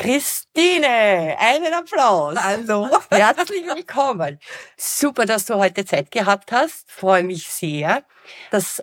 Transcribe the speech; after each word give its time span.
Christine. 0.00 1.36
Einen 1.38 1.74
Applaus. 1.74 2.34
Hallo. 2.42 2.88
Herzlich 3.10 3.66
willkommen. 3.66 4.38
Super, 4.78 5.26
dass 5.26 5.44
du 5.44 5.56
heute 5.56 5.84
Zeit 5.84 6.10
gehabt 6.10 6.52
hast. 6.52 6.90
Freue 6.90 7.22
mich 7.22 7.50
sehr, 7.50 8.02
dass 8.50 8.82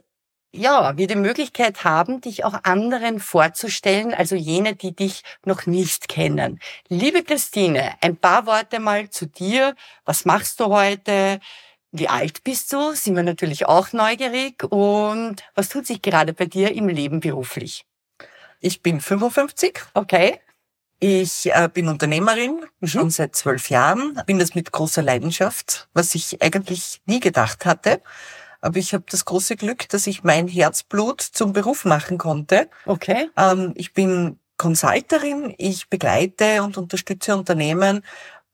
ja, 0.51 0.95
wir 0.95 1.07
die 1.07 1.15
Möglichkeit 1.15 1.83
haben, 1.83 2.21
dich 2.21 2.45
auch 2.45 2.63
anderen 2.63 3.19
vorzustellen, 3.19 4.13
also 4.13 4.35
jene, 4.35 4.75
die 4.75 4.95
dich 4.95 5.23
noch 5.43 5.65
nicht 5.65 6.07
kennen. 6.07 6.59
Liebe 6.87 7.23
Christine, 7.23 7.95
ein 8.01 8.15
paar 8.15 8.45
Worte 8.45 8.79
mal 8.79 9.09
zu 9.09 9.25
dir. 9.25 9.73
Was 10.05 10.23
machst 10.23 10.59
du 10.59 10.65
heute? 10.67 11.39
Wie 11.91 12.09
alt 12.09 12.43
bist 12.43 12.71
du? 12.71 12.91
Sind 12.91 13.15
wir 13.15 13.23
natürlich 13.23 13.65
auch 13.65 13.91
neugierig. 13.91 14.63
Und 14.65 15.37
was 15.55 15.69
tut 15.69 15.87
sich 15.87 16.03
gerade 16.03 16.33
bei 16.33 16.45
dir 16.45 16.75
im 16.75 16.87
Leben 16.89 17.21
beruflich? 17.21 17.87
Ich 18.59 18.83
bin 18.83 19.01
55. 19.01 19.79
Okay. 19.95 20.39
Ich 20.99 21.53
äh, 21.53 21.69
bin 21.71 21.87
Unternehmerin, 21.87 22.65
mhm. 22.79 22.87
schon 22.87 23.09
seit 23.09 23.35
zwölf 23.35 23.69
Jahren. 23.69 24.19
Bin 24.25 24.39
das 24.39 24.55
mit 24.55 24.71
großer 24.71 25.03
Leidenschaft, 25.03 25.87
was 25.93 26.15
ich 26.15 26.41
eigentlich 26.41 27.01
nie 27.05 27.19
gedacht 27.19 27.65
hatte. 27.65 28.01
Aber 28.61 28.77
ich 28.77 28.93
habe 28.93 29.03
das 29.09 29.25
große 29.25 29.55
Glück, 29.55 29.87
dass 29.89 30.07
ich 30.07 30.23
mein 30.23 30.47
Herzblut 30.47 31.21
zum 31.21 31.53
Beruf 31.53 31.85
machen 31.85 32.17
konnte. 32.17 32.69
Okay. 32.85 33.29
Ähm, 33.37 33.73
ich 33.75 33.93
bin 33.93 34.39
Consulterin. 34.57 35.53
Ich 35.59 35.89
begleite 35.89 36.63
und 36.63 36.77
unterstütze 36.77 37.37
Unternehmen 37.37 38.03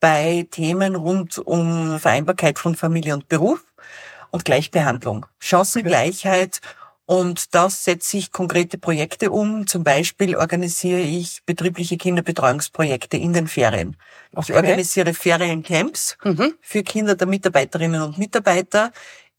bei 0.01 0.45
Themen 0.51 0.95
rund 0.95 1.37
um 1.37 1.97
Vereinbarkeit 1.97 2.59
von 2.59 2.75
Familie 2.75 3.13
und 3.13 3.29
Beruf 3.29 3.63
und 4.31 4.43
Gleichbehandlung, 4.43 5.25
Chancengleichheit 5.39 6.59
und 7.05 7.53
da 7.53 7.69
setze 7.69 8.17
ich 8.17 8.31
konkrete 8.31 8.77
Projekte 8.77 9.31
um. 9.31 9.67
Zum 9.67 9.83
Beispiel 9.83 10.35
organisiere 10.35 11.01
ich 11.01 11.43
betriebliche 11.45 11.97
Kinderbetreuungsprojekte 11.97 13.17
in 13.17 13.33
den 13.33 13.47
Ferien. 13.47 13.97
Okay. 14.33 14.51
Ich 14.51 14.55
organisiere 14.55 15.13
Feriencamps 15.13 16.17
mhm. 16.23 16.53
für 16.61 16.83
Kinder 16.83 17.15
der 17.15 17.27
Mitarbeiterinnen 17.27 18.01
und 18.01 18.17
Mitarbeiter. 18.17 18.91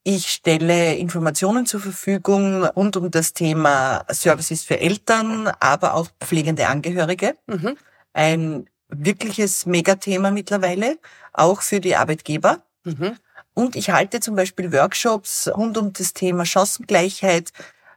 Ich 0.03 0.29
stelle 0.29 0.97
Informationen 0.97 1.65
zur 1.65 1.81
Verfügung 1.81 2.65
rund 2.65 2.99
um 2.99 3.11
das 3.11 3.33
Thema 3.33 4.05
Services 4.11 4.63
für 4.63 4.79
Eltern, 4.79 5.51
aber 5.61 5.95
auch 5.95 6.09
pflegende 6.21 6.69
Angehörige. 6.69 7.37
Mhm. 7.47 7.79
Ein 8.13 8.67
wirkliches 8.89 9.65
Megathema 9.65 10.31
mittlerweile, 10.31 10.99
auch 11.33 11.63
für 11.63 11.81
die 11.81 11.97
Arbeitgeber. 11.97 12.63
Mhm. 12.85 13.17
Und 13.55 13.77
ich 13.77 13.91
halte 13.91 14.21
zum 14.21 14.37
Beispiel 14.37 14.73
Workshops 14.73 15.49
rund 15.57 15.79
um 15.79 15.93
das 15.93 16.13
Thema 16.13 16.45
Chancengleichheit, 16.45 17.53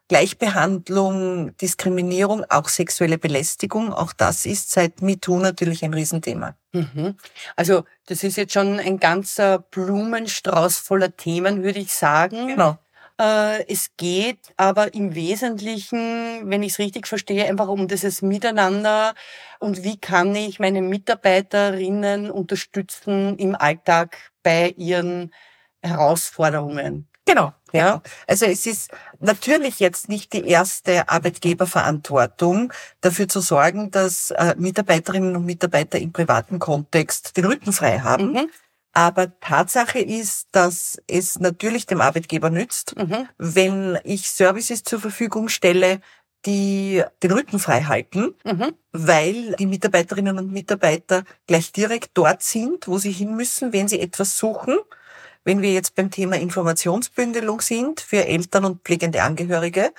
Gleichbehandlung, 0.07 1.57
Diskriminierung, 1.57 2.45
auch 2.49 2.69
sexuelle 2.69 3.17
Belästigung. 3.17 3.91
Auch 3.91 4.13
das 4.13 4.45
ist 4.45 4.71
seit 4.71 5.01
MeToo 5.01 5.39
natürlich 5.39 5.83
ein 5.83 5.93
Riesenthema. 5.93 6.55
Mhm. 6.71 7.15
Also 7.55 7.83
das 8.05 8.23
ist 8.23 8.37
jetzt 8.37 8.53
schon 8.53 8.79
ein 8.79 8.99
ganzer 8.99 9.59
Blumenstrauß 9.59 10.77
voller 10.77 11.15
Themen, 11.17 11.63
würde 11.63 11.79
ich 11.79 11.93
sagen. 11.93 12.47
Genau. 12.47 12.77
Äh, 13.19 13.65
es 13.67 13.89
geht 13.97 14.53
aber 14.57 14.93
im 14.93 15.15
Wesentlichen, 15.15 16.49
wenn 16.49 16.63
ich 16.63 16.73
es 16.73 16.79
richtig 16.79 17.07
verstehe, 17.07 17.45
einfach 17.45 17.67
um 17.67 17.87
dieses 17.87 18.21
Miteinander 18.21 19.13
und 19.59 19.83
wie 19.83 19.97
kann 19.97 20.35
ich 20.35 20.59
meine 20.59 20.81
Mitarbeiterinnen 20.81 22.29
unterstützen 22.29 23.37
im 23.39 23.55
Alltag 23.55 24.17
bei 24.43 24.69
ihren 24.77 25.31
Herausforderungen. 25.87 27.07
Genau. 27.27 27.53
Ja, 27.73 28.01
also 28.27 28.45
es 28.45 28.65
ist 28.65 28.91
natürlich 29.19 29.81
jetzt 29.81 30.07
nicht 30.07 30.31
die 30.31 30.47
erste 30.47 31.09
Arbeitgeberverantwortung, 31.09 32.71
dafür 33.01 33.27
zu 33.27 33.41
sorgen, 33.41 33.91
dass 33.91 34.31
äh, 34.31 34.55
Mitarbeiterinnen 34.57 35.35
und 35.35 35.45
Mitarbeiter 35.45 35.99
im 35.99 36.13
privaten 36.13 36.59
Kontext 36.59 37.35
den 37.35 37.43
Rücken 37.43 37.73
frei 37.73 37.99
haben. 37.99 38.31
Mhm. 38.31 38.49
Aber 38.93 39.37
Tatsache 39.41 39.99
ist, 39.99 40.47
dass 40.53 40.97
es 41.07 41.39
natürlich 41.39 41.85
dem 41.85 41.99
Arbeitgeber 41.99 42.49
nützt, 42.49 42.95
mhm. 42.97 43.27
wenn 43.37 43.99
ich 44.05 44.31
Services 44.31 44.83
zur 44.83 45.01
Verfügung 45.01 45.49
stelle, 45.49 45.99
die 46.45 47.03
den 47.21 47.31
Rücken 47.31 47.59
frei 47.59 47.83
halten, 47.83 48.33
mhm. 48.45 48.73
weil 48.93 49.55
die 49.59 49.65
Mitarbeiterinnen 49.65 50.39
und 50.39 50.51
Mitarbeiter 50.51 51.23
gleich 51.45 51.73
direkt 51.73 52.11
dort 52.13 52.41
sind, 52.41 52.87
wo 52.87 52.97
sie 52.97 53.11
hin 53.11 53.35
müssen, 53.35 53.73
wenn 53.73 53.89
sie 53.89 53.99
etwas 53.99 54.37
suchen 54.37 54.77
wenn 55.47 55.61
wir 55.61 55.71
jetzt 55.71 55.95
beim 55.95 56.11
Thema 56.11 56.35
Informationsbündelung 56.35 57.61
sind 57.61 58.01
für 58.01 58.25
Eltern 58.25 58.65
und 58.65 58.81
pflegende 58.83 59.23
Angehörige, 59.23 59.93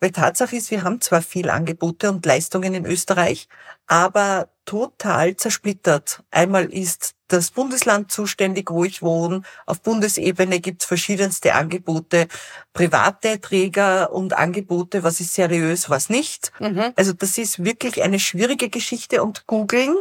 weil 0.00 0.10
Tatsache 0.10 0.56
ist, 0.56 0.72
wir 0.72 0.82
haben 0.82 1.00
zwar 1.00 1.22
viel 1.22 1.48
Angebote 1.48 2.10
und 2.10 2.26
Leistungen 2.26 2.74
in 2.74 2.86
Österreich, 2.86 3.48
aber 3.86 4.48
total 4.64 5.36
zersplittert. 5.36 6.24
Einmal 6.32 6.64
ist 6.72 7.14
das 7.28 7.52
Bundesland 7.52 8.10
zuständig, 8.10 8.68
wo 8.72 8.84
ich 8.84 9.00
wohne. 9.00 9.42
Auf 9.64 9.80
Bundesebene 9.80 10.58
gibt 10.58 10.82
es 10.82 10.88
verschiedenste 10.88 11.54
Angebote, 11.54 12.26
private 12.72 13.40
Träger 13.40 14.12
und 14.12 14.36
Angebote, 14.36 15.04
was 15.04 15.20
ist 15.20 15.34
seriös, 15.34 15.88
was 15.88 16.10
nicht. 16.10 16.50
Mhm. 16.58 16.94
Also 16.96 17.12
das 17.12 17.38
ist 17.38 17.64
wirklich 17.64 18.02
eine 18.02 18.18
schwierige 18.18 18.70
Geschichte 18.70 19.22
und 19.22 19.46
googeln 19.46 19.96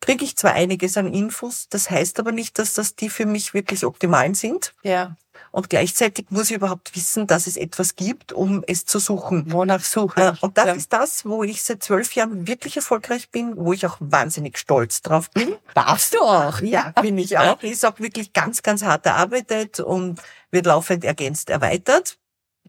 kriege 0.00 0.24
ich 0.24 0.36
zwar 0.36 0.52
einiges 0.52 0.96
an 0.96 1.12
Infos, 1.12 1.68
das 1.70 1.90
heißt 1.90 2.20
aber 2.20 2.32
nicht, 2.32 2.58
dass 2.58 2.74
das 2.74 2.94
die 2.94 3.08
für 3.08 3.26
mich 3.26 3.54
wirklich 3.54 3.84
optimalen 3.84 4.34
sind. 4.34 4.74
Ja. 4.82 5.16
Und 5.50 5.70
gleichzeitig 5.70 6.26
muss 6.30 6.50
ich 6.50 6.56
überhaupt 6.56 6.94
wissen, 6.96 7.26
dass 7.26 7.46
es 7.46 7.56
etwas 7.56 7.96
gibt, 7.96 8.32
um 8.32 8.64
es 8.66 8.86
zu 8.86 8.98
suchen. 8.98 9.52
Wonach 9.52 9.82
suche 9.84 10.32
ich? 10.34 10.42
Und 10.42 10.58
das 10.58 10.66
ja. 10.66 10.72
ist 10.72 10.92
das, 10.92 11.24
wo 11.24 11.44
ich 11.44 11.62
seit 11.62 11.82
zwölf 11.82 12.14
Jahren 12.14 12.46
wirklich 12.46 12.76
erfolgreich 12.76 13.30
bin, 13.30 13.56
wo 13.56 13.72
ich 13.72 13.86
auch 13.86 13.96
wahnsinnig 14.00 14.58
stolz 14.58 15.02
drauf 15.02 15.30
bin. 15.30 15.56
Darfst 15.74 16.14
du 16.14 16.18
auch? 16.20 16.60
Ja, 16.60 16.92
bin 17.00 17.18
ich 17.18 17.38
auch. 17.38 17.62
Ist 17.62 17.84
auch 17.84 17.98
wirklich 18.00 18.32
ganz, 18.32 18.62
ganz 18.62 18.82
hart 18.82 19.06
erarbeitet 19.06 19.80
und 19.80 20.20
wird 20.50 20.66
laufend 20.66 21.04
ergänzt, 21.04 21.50
erweitert. 21.50 22.18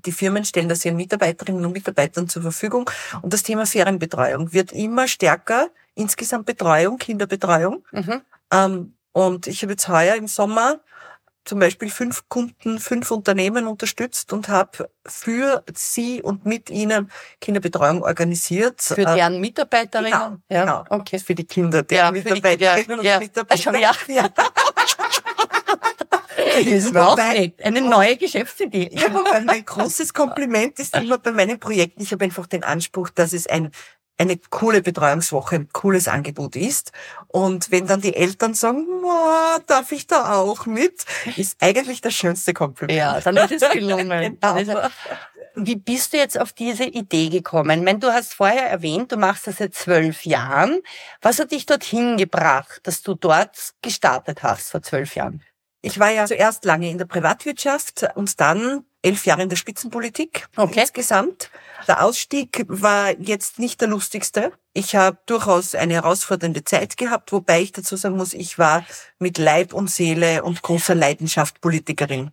Die 0.05 0.11
Firmen 0.11 0.45
stellen 0.45 0.69
das 0.69 0.85
ihren 0.85 0.97
Mitarbeiterinnen 0.97 1.65
und 1.65 1.71
Mitarbeitern 1.71 2.29
zur 2.29 2.43
Verfügung. 2.43 2.89
Und 3.21 3.33
das 3.33 3.43
Thema 3.43 3.65
Ferienbetreuung 3.65 4.53
wird 4.53 4.71
immer 4.71 5.07
stärker 5.07 5.69
insgesamt 5.95 6.45
Betreuung, 6.45 6.97
Kinderbetreuung. 6.97 7.83
Mhm. 7.91 8.21
Ähm, 8.51 8.95
und 9.11 9.47
ich 9.47 9.61
habe 9.63 9.73
jetzt 9.73 9.87
heuer 9.87 10.15
im 10.15 10.27
Sommer 10.27 10.79
zum 11.45 11.59
Beispiel 11.59 11.89
fünf 11.89 12.27
Kunden, 12.27 12.79
fünf 12.79 13.11
Unternehmen 13.11 13.67
unterstützt 13.67 14.33
und 14.33 14.49
habe 14.49 14.89
für 15.05 15.63
sie 15.73 16.21
und 16.21 16.45
mit 16.45 16.69
ihnen 16.71 17.11
Kinderbetreuung 17.39 18.03
organisiert. 18.03 18.81
Für 18.81 19.01
äh, 19.01 19.15
deren 19.15 19.39
Mitarbeiterinnen? 19.39 20.11
Genau, 20.11 20.37
ja, 20.49 20.61
genau. 20.61 20.83
Okay. 20.89 21.19
Für 21.19 21.35
die 21.35 21.45
Kinder 21.45 21.83
der 21.83 21.97
ja, 21.97 22.11
Mitarbeiterinnen 22.11 22.99
die, 22.99 23.05
ja, 23.05 23.15
und 23.15 23.21
Mitarbeiter. 23.21 23.77
Ja. 23.77 23.95
ja. 24.07 24.29
Das 26.55 26.65
ist 26.65 26.95
auch 26.95 27.17
eine 27.17 27.81
neue 27.81 28.17
Geschäftsidee. 28.17 28.89
Ja, 28.91 29.09
mein 29.45 29.65
großes 29.65 30.13
Kompliment 30.13 30.79
ist 30.79 30.95
immer 30.95 31.17
bei 31.17 31.31
meinen 31.31 31.59
Projekten, 31.59 32.01
ich 32.01 32.11
habe 32.11 32.25
einfach 32.25 32.47
den 32.47 32.63
Anspruch, 32.63 33.09
dass 33.09 33.33
es 33.33 33.47
ein 33.47 33.71
eine 34.17 34.37
coole 34.49 34.81
Betreuungswoche, 34.81 35.55
ein 35.55 35.69
cooles 35.71 36.07
Angebot 36.07 36.55
ist. 36.55 36.91
Und 37.27 37.71
wenn 37.71 37.87
dann 37.87 38.01
die 38.01 38.15
Eltern 38.15 38.53
sagen, 38.53 38.85
darf 39.67 39.91
ich 39.91 40.07
da 40.07 40.35
auch 40.39 40.65
mit, 40.65 41.05
ist 41.35 41.57
eigentlich 41.59 42.01
das 42.01 42.13
schönste 42.13 42.53
Kompliment. 42.53 42.97
Ja, 42.97 43.19
dann 43.19 43.37
ist 43.37 43.61
es 43.61 43.69
gelungen. 43.73 44.39
genau. 44.41 44.87
Wie 45.57 45.77
bist 45.77 46.11
du 46.11 46.17
jetzt 46.17 46.39
auf 46.39 46.51
diese 46.51 46.83
Idee 46.83 47.29
gekommen? 47.29 47.79
Ich 47.79 47.85
meine, 47.85 47.99
du 47.99 48.11
hast 48.11 48.33
vorher 48.33 48.69
erwähnt, 48.69 49.13
du 49.13 49.17
machst 49.17 49.47
das 49.47 49.57
seit 49.57 49.73
zwölf 49.73 50.25
Jahren. 50.25 50.81
Was 51.21 51.39
hat 51.39 51.51
dich 51.51 51.65
dorthin 51.65 52.17
gebracht, 52.17 52.81
dass 52.83 53.01
du 53.01 53.13
dort 53.15 53.73
gestartet 53.81 54.43
hast 54.43 54.71
vor 54.71 54.81
zwölf 54.81 55.15
Jahren? 55.15 55.41
Ich 55.81 55.99
war 55.99 56.09
ja 56.09 56.25
zuerst 56.25 56.65
lange 56.65 56.89
in 56.89 56.97
der 56.97 57.05
Privatwirtschaft 57.05 58.05
und 58.15 58.39
dann 58.41 58.85
elf 59.05 59.25
Jahre 59.25 59.43
in 59.43 59.49
der 59.49 59.55
Spitzenpolitik 59.55 60.47
okay. 60.57 60.81
insgesamt. 60.81 61.51
Der 61.87 62.03
Ausstieg 62.03 62.65
war 62.67 63.17
jetzt 63.19 63.59
nicht 63.59 63.79
der 63.79 63.87
lustigste. 63.87 64.51
Ich 64.73 64.95
habe 64.95 65.17
durchaus 65.27 65.75
eine 65.75 65.93
herausfordernde 65.93 66.63
Zeit 66.63 66.97
gehabt, 66.97 67.31
wobei 67.31 67.61
ich 67.61 67.71
dazu 67.71 67.95
sagen 67.95 68.17
muss, 68.17 68.33
ich 68.33 68.57
war 68.57 68.83
mit 69.19 69.37
Leib 69.37 69.73
und 69.73 69.89
Seele 69.89 70.43
und 70.43 70.61
großer 70.61 70.95
Leidenschaft 70.95 71.61
Politikerin. 71.61 72.31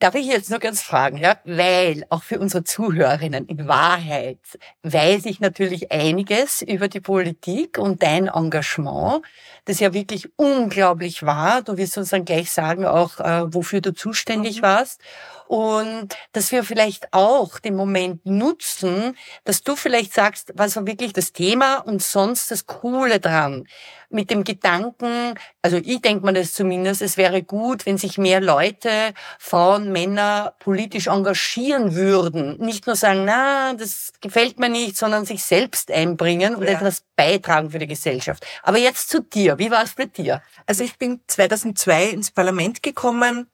Darf 0.00 0.14
ich 0.14 0.26
jetzt 0.26 0.48
nur 0.48 0.60
ganz 0.60 0.80
fragen, 0.80 1.16
ja? 1.16 1.38
Weil 1.44 2.04
auch 2.08 2.22
für 2.22 2.38
unsere 2.38 2.62
Zuhörerinnen 2.62 3.46
in 3.46 3.66
Wahrheit 3.66 4.38
weiß 4.84 5.26
ich 5.26 5.40
natürlich 5.40 5.90
einiges 5.90 6.62
über 6.62 6.86
die 6.86 7.00
Politik 7.00 7.78
und 7.78 8.00
dein 8.00 8.28
Engagement, 8.28 9.22
das 9.64 9.80
ja 9.80 9.92
wirklich 9.92 10.28
unglaublich 10.36 11.24
war. 11.24 11.62
Du 11.62 11.76
wirst 11.76 11.98
uns 11.98 12.10
dann 12.10 12.24
gleich 12.24 12.52
sagen 12.52 12.86
auch, 12.86 13.18
äh, 13.18 13.52
wofür 13.52 13.80
du 13.80 13.92
zuständig 13.92 14.58
mhm. 14.58 14.62
warst 14.62 15.00
und 15.48 16.14
dass 16.32 16.52
wir 16.52 16.62
vielleicht 16.62 17.14
auch 17.14 17.58
den 17.58 17.74
Moment 17.74 18.26
nutzen, 18.26 19.16
dass 19.44 19.62
du 19.62 19.76
vielleicht 19.76 20.12
sagst, 20.12 20.52
was 20.54 20.76
war 20.76 20.86
wirklich 20.86 21.14
das 21.14 21.32
Thema 21.32 21.78
und 21.78 22.02
sonst 22.02 22.50
das 22.50 22.66
Coole 22.66 23.18
dran. 23.18 23.66
Mit 24.10 24.30
dem 24.30 24.44
Gedanken, 24.44 25.34
also 25.62 25.78
ich 25.78 26.02
denke 26.02 26.26
mir 26.26 26.34
das 26.34 26.52
zumindest, 26.52 27.00
es 27.00 27.16
wäre 27.16 27.42
gut, 27.42 27.86
wenn 27.86 27.96
sich 27.96 28.18
mehr 28.18 28.42
Leute, 28.42 29.14
Frauen, 29.38 29.90
Männer 29.90 30.54
politisch 30.58 31.06
engagieren 31.06 31.94
würden. 31.94 32.58
Nicht 32.58 32.86
nur 32.86 32.96
sagen, 32.96 33.24
na, 33.24 33.72
das 33.72 34.12
gefällt 34.20 34.58
mir 34.58 34.68
nicht, 34.68 34.98
sondern 34.98 35.24
sich 35.24 35.42
selbst 35.42 35.90
einbringen 35.90 36.56
und 36.56 36.64
ja. 36.64 36.72
etwas 36.72 37.04
beitragen 37.16 37.70
für 37.70 37.78
die 37.78 37.86
Gesellschaft. 37.86 38.46
Aber 38.62 38.78
jetzt 38.78 39.08
zu 39.08 39.22
dir. 39.22 39.58
Wie 39.58 39.70
war 39.70 39.82
es 39.82 39.94
bei 39.94 40.04
dir? 40.04 40.42
Also 40.66 40.84
ich 40.84 40.98
bin 40.98 41.20
2002 41.26 42.04
ins 42.10 42.30
Parlament 42.30 42.82
gekommen 42.82 43.48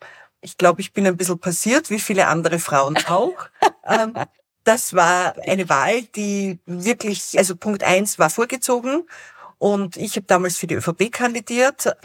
ich 0.45 0.59
glaube, 0.59 0.81
ich 0.81 0.93
bin 0.93 1.07
ein 1.07 1.17
bisschen 1.17 1.39
passiert, 1.39 1.91
wie 1.91 1.99
viele 1.99 2.27
andere 2.29 2.59
Frauen 2.59 2.97
auch. 3.07 3.49
ähm, 3.87 4.15
das 4.63 4.95
war 4.95 5.35
eine 5.47 5.69
Wahl, 5.69 6.03
die 6.03 6.59
wirklich, 6.67 7.37
also 7.39 7.57
Punkt 7.57 7.83
eins 7.83 8.19
war 8.19 8.31
vorgezogen. 8.31 9.05
Und 9.59 9.97
ich 9.97 10.17
habe 10.17 10.27
damals 10.27 10.59
für 10.59 10.67
die 10.67 10.75
ÖVP 10.75 11.11
kandidiert 11.11 11.97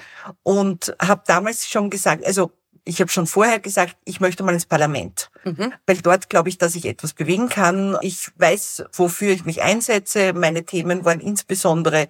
und 0.43 0.95
habe 1.01 1.23
damals 1.25 1.67
schon 1.67 1.89
gesagt, 1.89 2.25
also 2.25 2.51
ich 2.85 3.01
habe 3.01 3.11
schon 3.11 3.27
vorher 3.27 3.59
gesagt, 3.59 3.97
ich 4.05 4.19
möchte 4.19 4.43
mal 4.43 4.53
ins 4.53 4.65
Parlament, 4.65 5.29
mhm. 5.43 5.73
weil 5.85 5.97
dort 5.97 6.29
glaube 6.29 6.49
ich, 6.49 6.57
dass 6.57 6.75
ich 6.75 6.85
etwas 6.85 7.13
bewegen 7.13 7.49
kann. 7.49 7.97
Ich 8.01 8.31
weiß, 8.37 8.85
wofür 8.93 9.31
ich 9.31 9.45
mich 9.45 9.61
einsetze. 9.61 10.33
Meine 10.33 10.63
Themen 10.63 11.05
waren 11.05 11.19
insbesondere 11.19 12.07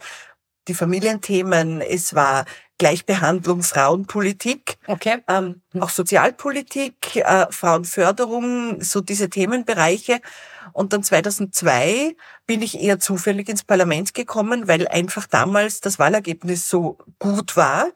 die 0.69 0.74
Familienthemen. 0.74 1.81
Es 1.81 2.16
war 2.16 2.45
Gleichbehandlung, 2.80 3.62
Frauenpolitik, 3.62 4.77
okay. 4.88 5.18
ähm, 5.27 5.62
mhm. 5.74 5.83
auch 5.83 5.89
Sozialpolitik, 5.89 7.18
äh, 7.18 7.48
Frauenförderung, 7.50 8.81
so 8.81 9.01
diese 9.01 9.30
Themenbereiche. 9.30 10.21
Und 10.71 10.94
dann 10.94 11.04
2002 11.04 12.16
bin 12.45 12.62
ich 12.62 12.80
eher 12.80 13.00
zufällig 13.00 13.50
ins 13.50 13.63
Parlament 13.63 14.13
gekommen, 14.13 14.69
weil 14.69 14.88
einfach 14.88 15.27
damals 15.27 15.81
das 15.81 16.00
Wahlergebnis 16.00 16.69
so 16.69 16.98
gut 17.18 17.57
war. 17.57 17.89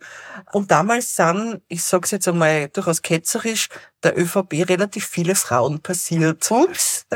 Und 0.51 0.71
damals 0.71 1.15
sind, 1.15 1.61
ich 1.69 1.83
sage 1.83 2.03
es 2.03 2.11
jetzt 2.11 2.27
einmal 2.27 2.67
durchaus 2.67 3.01
ketzerisch, 3.01 3.69
der 4.03 4.19
ÖVP 4.19 4.67
relativ 4.67 5.05
viele 5.07 5.35
Frauen 5.35 5.79
passiert. 5.79 6.51
Ups. 6.51 7.05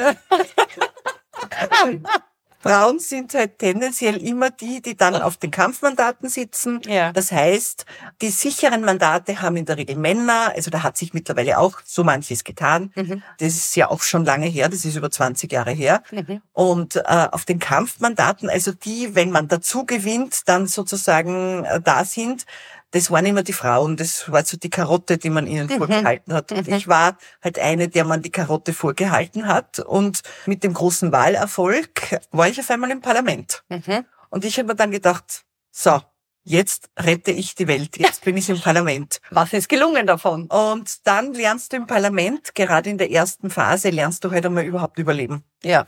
Frauen 2.67 2.99
sind 2.99 3.33
halt 3.33 3.59
tendenziell 3.59 4.17
immer 4.17 4.49
die, 4.49 4.81
die 4.81 4.95
dann 4.95 5.15
auf 5.15 5.37
den 5.37 5.51
Kampfmandaten 5.51 6.29
sitzen. 6.29 6.81
Ja. 6.85 7.11
Das 7.11 7.31
heißt, 7.31 7.85
die 8.21 8.29
sicheren 8.29 8.81
Mandate 8.81 9.41
haben 9.41 9.57
in 9.57 9.65
der 9.65 9.77
Regel 9.77 9.95
Männer. 9.95 10.51
Also 10.55 10.69
da 10.69 10.83
hat 10.83 10.97
sich 10.97 11.13
mittlerweile 11.13 11.57
auch 11.57 11.79
so 11.85 12.03
manches 12.03 12.43
getan. 12.43 12.91
Mhm. 12.95 13.23
Das 13.39 13.53
ist 13.53 13.75
ja 13.75 13.89
auch 13.89 14.01
schon 14.01 14.25
lange 14.25 14.47
her. 14.47 14.69
Das 14.69 14.85
ist 14.85 14.95
über 14.95 15.09
20 15.09 15.51
Jahre 15.51 15.71
her. 15.71 16.03
Mhm. 16.11 16.41
Und 16.53 16.95
äh, 16.97 17.01
auf 17.31 17.45
den 17.45 17.59
Kampfmandaten, 17.59 18.49
also 18.49 18.71
die, 18.71 19.15
wenn 19.15 19.31
man 19.31 19.47
dazu 19.47 19.85
gewinnt, 19.85 20.47
dann 20.47 20.67
sozusagen 20.67 21.65
äh, 21.65 21.81
da 21.81 22.03
sind, 22.05 22.45
das 22.91 23.11
waren 23.11 23.25
immer 23.25 23.43
die 23.43 23.53
Frauen, 23.53 23.97
das 23.97 24.31
war 24.31 24.45
so 24.45 24.57
die 24.57 24.69
Karotte, 24.69 25.17
die 25.17 25.29
man 25.29 25.45
ihnen 25.45 25.67
mhm. 25.67 25.77
vorgehalten 25.77 26.33
hat. 26.33 26.51
Und 26.51 26.67
mhm. 26.67 26.73
ich 26.73 26.87
war 26.87 27.17
halt 27.43 27.59
eine, 27.59 27.89
der 27.89 28.05
man 28.05 28.21
die 28.21 28.31
Karotte 28.31 28.73
vorgehalten 28.73 29.47
hat. 29.47 29.79
Und 29.79 30.21
mit 30.45 30.63
dem 30.63 30.73
großen 30.73 31.11
Wahlerfolg 31.11 32.19
war 32.31 32.47
ich 32.47 32.59
auf 32.59 32.69
einmal 32.69 32.91
im 32.91 33.01
Parlament. 33.01 33.63
Mhm. 33.69 34.05
Und 34.29 34.45
ich 34.45 34.57
habe 34.57 34.69
mir 34.69 34.75
dann 34.75 34.91
gedacht, 34.91 35.43
so, 35.71 36.01
jetzt 36.43 36.89
rette 36.97 37.31
ich 37.31 37.55
die 37.55 37.67
Welt, 37.67 37.97
jetzt 37.97 38.23
bin 38.23 38.37
ich 38.37 38.49
im 38.49 38.59
Parlament. 38.59 39.19
Was 39.31 39.51
ist 39.51 39.67
gelungen 39.67 40.07
davon? 40.07 40.47
Und 40.47 41.05
dann 41.05 41.33
lernst 41.33 41.73
du 41.73 41.77
im 41.77 41.87
Parlament, 41.87 42.55
gerade 42.55 42.89
in 42.89 42.97
der 42.97 43.11
ersten 43.11 43.49
Phase, 43.49 43.89
lernst 43.89 44.23
du 44.23 44.31
halt 44.31 44.45
einmal 44.45 44.63
überhaupt 44.63 44.97
überleben. 44.97 45.43
Ja. 45.61 45.87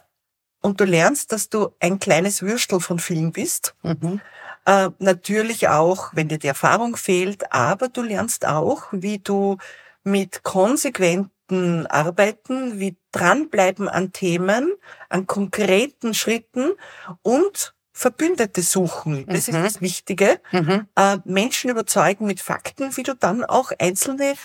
Und 0.61 0.81
du 0.81 0.83
lernst, 0.83 1.31
dass 1.31 1.47
du 1.47 1.69
ein 1.79 1.99
kleines 1.99 2.41
Würstel 2.41 2.81
von 2.81 2.99
vielen 2.99 3.31
bist. 3.31 3.73
Mhm. 3.83 4.19
Äh, 4.69 4.91
natürlich 4.99 5.67
auch, 5.67 6.11
wenn 6.13 6.27
dir 6.27 6.37
die 6.37 6.45
Erfahrung 6.45 6.95
fehlt, 6.95 7.51
aber 7.51 7.87
du 7.87 8.03
lernst 8.03 8.45
auch, 8.45 8.83
wie 8.91 9.17
du 9.17 9.57
mit 10.03 10.43
konsequenten 10.43 11.87
Arbeiten, 11.87 12.79
wie 12.79 12.95
dranbleiben 13.11 13.89
an 13.89 14.13
Themen, 14.13 14.71
an 15.09 15.25
konkreten 15.25 16.13
Schritten 16.13 16.73
und 17.23 17.73
Verbündete 17.93 18.61
suchen. 18.61 19.25
Das 19.25 19.47
mhm. 19.47 19.55
ist 19.55 19.65
das 19.65 19.81
Wichtige. 19.81 20.39
Mhm. 20.51 20.85
Äh, 20.95 21.17
Menschen 21.25 21.71
überzeugen 21.71 22.27
mit 22.27 22.39
Fakten, 22.39 22.95
wie 22.95 23.03
du 23.03 23.15
dann 23.15 23.43
auch 23.43 23.71
einzelne 23.79 24.35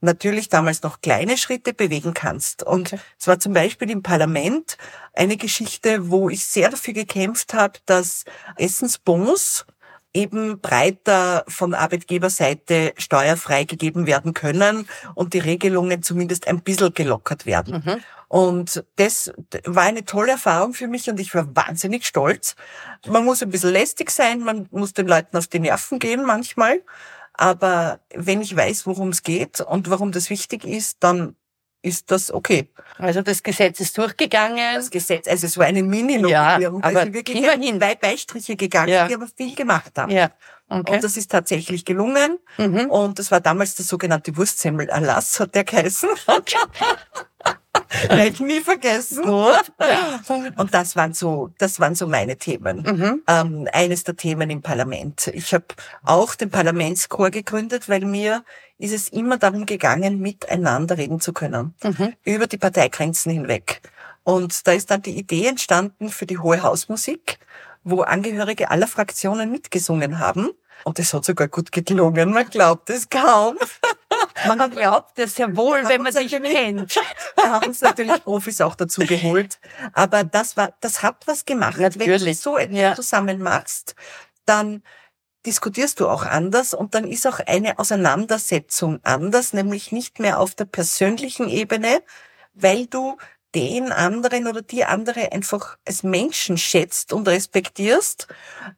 natürlich 0.00 0.48
damals 0.48 0.82
noch 0.82 1.00
kleine 1.00 1.36
Schritte 1.36 1.74
bewegen 1.74 2.14
kannst. 2.14 2.62
Und 2.62 2.92
okay. 2.92 3.00
es 3.18 3.26
war 3.26 3.38
zum 3.38 3.52
Beispiel 3.52 3.90
im 3.90 4.02
Parlament 4.02 4.76
eine 5.12 5.36
Geschichte, 5.36 6.10
wo 6.10 6.28
ich 6.28 6.44
sehr 6.44 6.70
dafür 6.70 6.94
gekämpft 6.94 7.54
habe, 7.54 7.78
dass 7.86 8.24
Essensbonus 8.56 9.66
eben 10.14 10.60
breiter 10.60 11.44
von 11.48 11.74
Arbeitgeberseite 11.74 12.94
steuerfrei 12.96 13.64
gegeben 13.64 14.06
werden 14.06 14.32
können 14.32 14.88
und 15.14 15.34
die 15.34 15.38
Regelungen 15.38 16.02
zumindest 16.02 16.48
ein 16.48 16.62
bisschen 16.62 16.94
gelockert 16.94 17.46
werden. 17.46 17.82
Mhm. 17.84 18.00
Und 18.28 18.84
das 18.96 19.32
war 19.64 19.84
eine 19.84 20.04
tolle 20.04 20.32
Erfahrung 20.32 20.74
für 20.74 20.86
mich 20.86 21.08
und 21.08 21.18
ich 21.18 21.34
war 21.34 21.54
wahnsinnig 21.56 22.06
stolz. 22.06 22.56
Man 23.06 23.24
muss 23.24 23.42
ein 23.42 23.50
bisschen 23.50 23.72
lästig 23.72 24.10
sein, 24.10 24.40
man 24.40 24.66
muss 24.70 24.92
den 24.92 25.06
Leuten 25.06 25.36
auf 25.36 25.46
die 25.46 25.60
Nerven 25.60 25.98
gehen 25.98 26.24
manchmal. 26.24 26.82
Aber 27.38 28.00
wenn 28.12 28.42
ich 28.42 28.54
weiß, 28.54 28.86
worum 28.86 29.10
es 29.10 29.22
geht 29.22 29.60
und 29.60 29.88
warum 29.88 30.10
das 30.10 30.28
wichtig 30.28 30.64
ist, 30.64 30.98
dann 31.00 31.36
ist 31.82 32.10
das 32.10 32.32
okay. 32.32 32.68
Also 32.98 33.22
das 33.22 33.44
Gesetz 33.44 33.78
ist 33.78 33.96
durchgegangen. 33.96 34.74
Das 34.74 34.90
Gesetz, 34.90 35.28
also 35.28 35.46
es 35.46 35.56
war 35.56 35.66
eine 35.66 35.84
Mini-Novellierung. 35.84 36.82
Ja, 36.82 36.88
aber 36.88 37.00
also 37.00 37.14
wirklich 37.14 37.38
immerhin 37.38 37.80
weit 37.80 38.00
Beistriche 38.00 38.56
gegangen, 38.56 38.88
ja. 38.88 39.06
die 39.06 39.14
aber 39.14 39.28
viel 39.28 39.54
gemacht 39.54 39.92
haben. 39.96 40.10
Ja. 40.10 40.32
Okay. 40.68 40.96
Und 40.96 41.04
das 41.04 41.16
ist 41.16 41.30
tatsächlich 41.30 41.84
gelungen. 41.84 42.38
Mhm. 42.56 42.90
Und 42.90 43.20
das 43.20 43.30
war 43.30 43.40
damals 43.40 43.76
der 43.76 43.84
sogenannte 43.84 44.36
Wurstsemmel-Erlass, 44.36 45.38
hat 45.38 45.54
der 45.54 45.62
geheißen. 45.62 46.08
Okay. 46.26 46.58
Werde 48.08 48.28
ich 48.28 48.40
nie 48.40 48.60
vergessen. 48.60 49.24
Und 50.56 50.74
das 50.74 50.96
waren 50.96 51.14
so, 51.14 51.50
das 51.58 51.80
waren 51.80 51.94
so 51.94 52.06
meine 52.06 52.36
Themen. 52.36 52.82
Mhm. 52.82 53.22
Ähm, 53.26 53.68
eines 53.72 54.04
der 54.04 54.16
Themen 54.16 54.50
im 54.50 54.62
Parlament. 54.62 55.28
Ich 55.28 55.52
habe 55.54 55.66
auch 56.04 56.34
den 56.34 56.50
Parlamentschor 56.50 57.30
gegründet, 57.30 57.88
weil 57.88 58.04
mir 58.04 58.44
ist 58.78 58.92
es 58.92 59.08
immer 59.08 59.38
darum 59.38 59.66
gegangen, 59.66 60.20
miteinander 60.20 60.96
reden 60.96 61.20
zu 61.20 61.32
können. 61.32 61.74
Mhm. 61.82 62.14
Über 62.24 62.46
die 62.46 62.58
Parteigrenzen 62.58 63.32
hinweg. 63.32 63.80
Und 64.24 64.66
da 64.66 64.72
ist 64.72 64.90
dann 64.90 65.02
die 65.02 65.16
Idee 65.16 65.46
entstanden 65.46 66.10
für 66.10 66.26
die 66.26 66.38
Hohe 66.38 66.62
Hausmusik, 66.62 67.38
wo 67.82 68.02
Angehörige 68.02 68.70
aller 68.70 68.86
Fraktionen 68.86 69.50
mitgesungen 69.50 70.18
haben. 70.18 70.50
Und 70.84 70.98
es 70.98 71.12
hat 71.12 71.24
sogar 71.24 71.48
gut 71.48 71.72
gelungen, 71.72 72.32
man 72.32 72.48
glaubt 72.48 72.90
es 72.90 73.08
kaum. 73.08 73.56
Man 74.46 74.70
glaubt 74.70 75.18
es 75.18 75.36
ja 75.38 75.54
wohl, 75.56 75.86
wenn 75.88 76.02
man 76.02 76.12
sich 76.12 76.30
kennt. 76.30 76.98
Da 77.36 77.50
haben 77.50 77.70
es 77.70 77.80
natürlich 77.80 78.22
Profis 78.24 78.60
auch 78.60 78.74
dazu 78.74 79.02
geholt. 79.02 79.58
Aber 79.92 80.24
das 80.24 80.56
war, 80.56 80.74
das 80.80 81.02
hat 81.02 81.26
was 81.26 81.44
gemacht. 81.44 81.78
Natürlich. 81.78 82.08
Wenn 82.20 82.26
du 82.26 82.34
so 82.34 82.56
etwas 82.56 82.78
ja. 82.78 82.94
zusammen 82.94 83.40
machst, 83.40 83.94
dann 84.44 84.82
diskutierst 85.46 86.00
du 86.00 86.08
auch 86.08 86.24
anders 86.24 86.74
und 86.74 86.94
dann 86.94 87.04
ist 87.04 87.26
auch 87.26 87.40
eine 87.40 87.78
Auseinandersetzung 87.78 89.00
anders, 89.02 89.52
nämlich 89.52 89.92
nicht 89.92 90.18
mehr 90.18 90.40
auf 90.40 90.54
der 90.54 90.66
persönlichen 90.66 91.48
Ebene, 91.48 92.02
weil 92.54 92.86
du 92.86 93.16
den 93.58 93.90
anderen 93.90 94.46
oder 94.46 94.62
die 94.62 94.84
andere 94.84 95.32
einfach 95.32 95.76
als 95.84 96.04
Menschen 96.04 96.56
schätzt 96.58 97.12
und 97.12 97.26
respektierst 97.26 98.28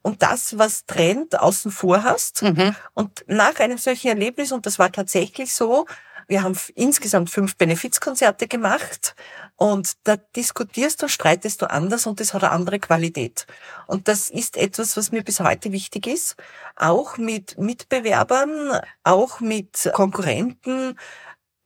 und 0.00 0.22
das, 0.22 0.56
was 0.56 0.86
trennt, 0.86 1.38
außen 1.38 1.70
vor 1.70 2.02
hast. 2.02 2.42
Mhm. 2.42 2.74
Und 2.94 3.24
nach 3.26 3.60
einem 3.60 3.76
solchen 3.76 4.08
Erlebnis, 4.08 4.52
und 4.52 4.64
das 4.64 4.78
war 4.78 4.90
tatsächlich 4.90 5.52
so, 5.52 5.86
wir 6.28 6.44
haben 6.44 6.56
insgesamt 6.76 7.28
fünf 7.28 7.56
Benefizkonzerte 7.56 8.46
gemacht 8.46 9.16
und 9.56 9.94
da 10.04 10.16
diskutierst 10.16 11.02
und 11.02 11.08
streitest 11.08 11.60
du 11.60 11.68
anders 11.68 12.06
und 12.06 12.20
das 12.20 12.32
hat 12.32 12.44
eine 12.44 12.52
andere 12.52 12.78
Qualität. 12.78 13.46
Und 13.86 14.06
das 14.06 14.30
ist 14.30 14.56
etwas, 14.56 14.96
was 14.96 15.10
mir 15.10 15.24
bis 15.24 15.40
heute 15.40 15.72
wichtig 15.72 16.06
ist, 16.06 16.36
auch 16.76 17.18
mit 17.18 17.58
Mitbewerbern, 17.58 18.80
auch 19.02 19.40
mit 19.40 19.90
Konkurrenten, 19.92 20.96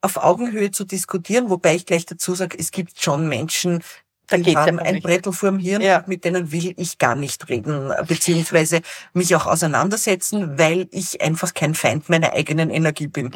auf 0.05 0.19
Augenhöhe 0.19 0.71
zu 0.71 0.85
diskutieren, 0.85 1.51
wobei 1.51 1.75
ich 1.75 1.87
gleich 1.87 2.07
dazu 2.07 2.35
sage, 2.35 2.57
es 2.59 2.71
gibt 2.71 3.01
schon 3.01 3.29
Menschen, 3.29 3.83
die 4.31 4.43
geht 4.43 4.57
haben 4.57 4.79
ein 4.79 5.01
Brettel 5.01 5.33
vorm 5.33 5.59
Hirn, 5.59 5.83
ja. 5.83 6.05
mit 6.07 6.25
denen 6.25 6.51
will 6.53 6.75
ich 6.77 6.99
gar 6.99 7.15
nicht 7.15 7.49
reden, 7.49 7.93
beziehungsweise 8.07 8.81
mich 9.13 9.35
auch 9.35 9.47
auseinandersetzen, 9.47 10.59
weil 10.59 10.89
ich 10.91 11.21
einfach 11.21 11.53
kein 11.55 11.75
Feind 11.75 12.09
meiner 12.09 12.33
eigenen 12.33 12.71
Energie 12.71 13.07
bin. 13.07 13.33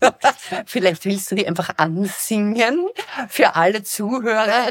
Vielleicht 0.66 1.04
willst 1.04 1.30
du 1.30 1.34
die 1.34 1.46
einfach 1.46 1.70
ansingen 1.76 2.88
für 3.28 3.54
alle 3.54 3.82
Zuhörer. 3.82 4.70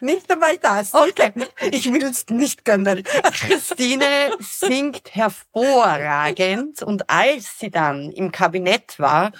Nicht 0.00 0.30
einmal 0.30 0.58
das. 0.58 0.94
Okay. 0.94 1.32
Ich 1.70 1.92
will 1.92 2.04
es 2.04 2.26
nicht 2.28 2.64
gönnen. 2.64 3.02
Christine 3.32 4.32
singt 4.40 5.14
hervorragend 5.14 6.82
und 6.82 7.08
als 7.08 7.58
sie 7.58 7.70
dann 7.70 8.10
im 8.10 8.32
Kabinett 8.32 8.98
war, 8.98 9.32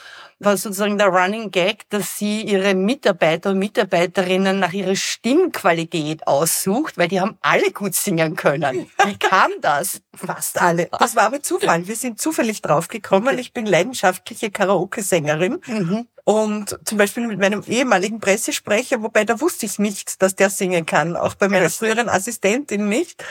war 0.45 0.57
sozusagen 0.57 0.99
der 0.99 1.09
Running 1.09 1.51
Gag, 1.51 1.89
dass 1.91 2.19
sie 2.19 2.43
ihre 2.43 2.75
Mitarbeiter 2.75 3.51
und 3.51 3.59
Mitarbeiterinnen 3.59 4.59
nach 4.59 4.73
ihrer 4.73 4.97
Stimmqualität 4.97 6.27
aussucht, 6.27 6.99
weil 6.99 7.09
die 7.09 7.21
haben 7.21 7.39
alle 7.41 7.71
gut 7.71 7.95
singen 7.95 8.37
können. 8.37 8.87
Wie 9.05 9.19
kam 9.19 9.53
das? 9.61 10.03
Fast 10.15 10.61
alle. 10.61 10.89
Das 10.99 11.17
war 11.17 11.25
aber 11.25 11.43
Zufall. 11.43 11.87
Wir 11.87 11.97
sind 11.97 12.21
zufällig 12.21 12.63
draufgekommen. 12.63 13.39
Ich 13.39 13.53
bin 13.53 13.67
leidenschaftliche 13.67 14.51
Karaoke-Sängerin. 14.85 15.61
Mhm. 15.67 16.09
Und 16.25 16.79
zum 16.85 16.99
Beispiel 16.99 17.27
mit 17.27 17.39
meinem 17.39 17.63
ehemaligen 17.67 18.19
Pressesprecher, 18.19 19.03
wobei 19.03 19.25
da 19.25 19.41
wusste 19.41 19.67
ich 19.67 19.79
nicht, 19.79 20.23
dass 20.23 20.35
der 20.35 20.49
singen 20.49 20.87
kann, 20.87 21.17
auch 21.17 21.35
bei 21.35 21.49
meiner 21.49 21.69
früheren 21.69 22.09
Assistentin 22.09 22.89
nicht. 22.89 23.23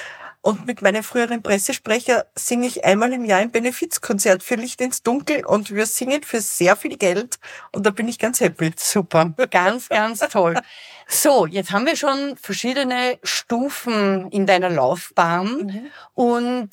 Und 0.42 0.68
mit 0.68 0.82
meinem 0.82 1.04
früheren 1.04 1.42
Pressesprecher 1.42 2.26
singe 2.36 2.68
ich 2.68 2.84
einmal 2.84 3.14
im 3.14 3.24
Jahr 3.24 3.40
ein 3.40 3.50
Benefizkonzert 3.50 4.44
für 4.44 4.56
Licht 4.56 4.82
ins 4.82 5.02
Dunkel 5.02 5.46
und 5.46 5.74
wir 5.74 5.86
singen 5.86 6.22
für 6.22 6.42
sehr 6.42 6.76
viel 6.76 6.98
Geld 6.98 7.40
und 7.72 7.86
da 7.86 7.92
bin 7.92 8.10
ich 8.10 8.20
ganz 8.20 8.42
happy. 8.42 8.74
Super, 8.76 9.34
ganz, 9.50 9.88
ganz 9.88 10.20
toll. 10.20 10.60
So, 11.08 11.46
jetzt 11.46 11.72
haben 11.72 11.86
wir 11.86 11.96
schon 11.96 12.36
verschiedene 12.36 13.20
Stufen 13.24 14.30
in 14.32 14.46
deiner 14.46 14.70
Laufbahn 14.70 15.48
mhm. 15.48 15.92
und 16.14 16.70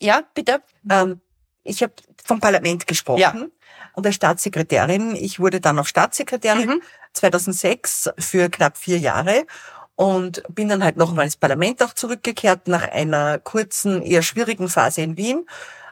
ja, 0.00 0.22
bitte. 0.32 0.62
Ähm, 0.90 1.20
ich 1.64 1.82
habe 1.82 1.92
vom 2.24 2.40
Parlament 2.40 2.86
gesprochen. 2.86 3.20
Ja. 3.20 3.34
Und 3.94 4.06
der 4.06 4.12
Staatssekretärin, 4.12 5.14
ich 5.16 5.40
wurde 5.40 5.60
dann 5.60 5.78
auch 5.78 5.86
Staatssekretärin 5.86 6.68
mhm. 6.68 6.82
2006 7.12 8.10
für 8.18 8.48
knapp 8.48 8.76
vier 8.76 8.98
Jahre 8.98 9.46
und 9.96 10.42
bin 10.48 10.68
dann 10.68 10.82
halt 10.82 10.96
noch 10.96 11.10
einmal 11.10 11.26
ins 11.26 11.36
Parlament 11.36 11.82
auch 11.82 11.92
zurückgekehrt 11.92 12.68
nach 12.68 12.88
einer 12.88 13.38
kurzen, 13.38 14.02
eher 14.02 14.22
schwierigen 14.22 14.68
Phase 14.68 15.02
in 15.02 15.16
Wien. 15.16 15.46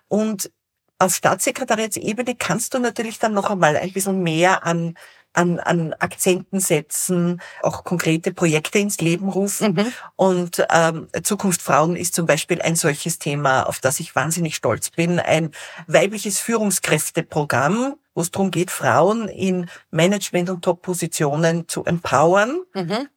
Und 0.09 0.50
auf 0.99 1.14
Staatssekretariatsebene 1.14 2.35
kannst 2.35 2.75
du 2.75 2.78
natürlich 2.78 3.19
dann 3.19 3.35
noch 3.35 3.50
einmal 3.50 3.76
ein 3.76 3.92
bisschen 3.92 4.23
mehr 4.23 4.66
an 4.66 4.95
an, 5.33 5.61
an 5.61 5.95
Akzenten 5.95 6.61
setzen, 6.61 7.41
auch 7.63 7.85
konkrete 7.85 8.33
Projekte 8.33 8.79
ins 8.79 9.01
Leben 9.01 9.29
rufen. 9.29 9.75
Mhm. 9.75 9.93
Und 10.17 10.67
ähm, 10.71 11.09
Zukunft 11.23 11.63
Frauen 11.63 11.97
ist 11.97 12.15
zum 12.15 12.27
Beispiel 12.27 12.61
ein 12.61 12.77
solches 12.77 13.19
Thema, 13.19 13.65
auf 13.65 13.81
das 13.81 14.01
ich 14.01 14.15
wahnsinnig 14.15 14.57
stolz 14.57 14.91
bin. 14.91 15.21
Ein 15.21 15.51
weibliches 15.87 16.41
Führungskräfteprogramm, 16.41 17.95
wo 18.15 18.21
es 18.21 18.31
darum 18.31 18.51
geht, 18.51 18.71
Frauen 18.71 19.29
in 19.29 19.71
Management- 19.91 20.51
und 20.51 20.63
Top-Positionen 20.63 21.69
zu 21.69 21.85
empowern. 21.85 22.61
Mhm 22.75 23.09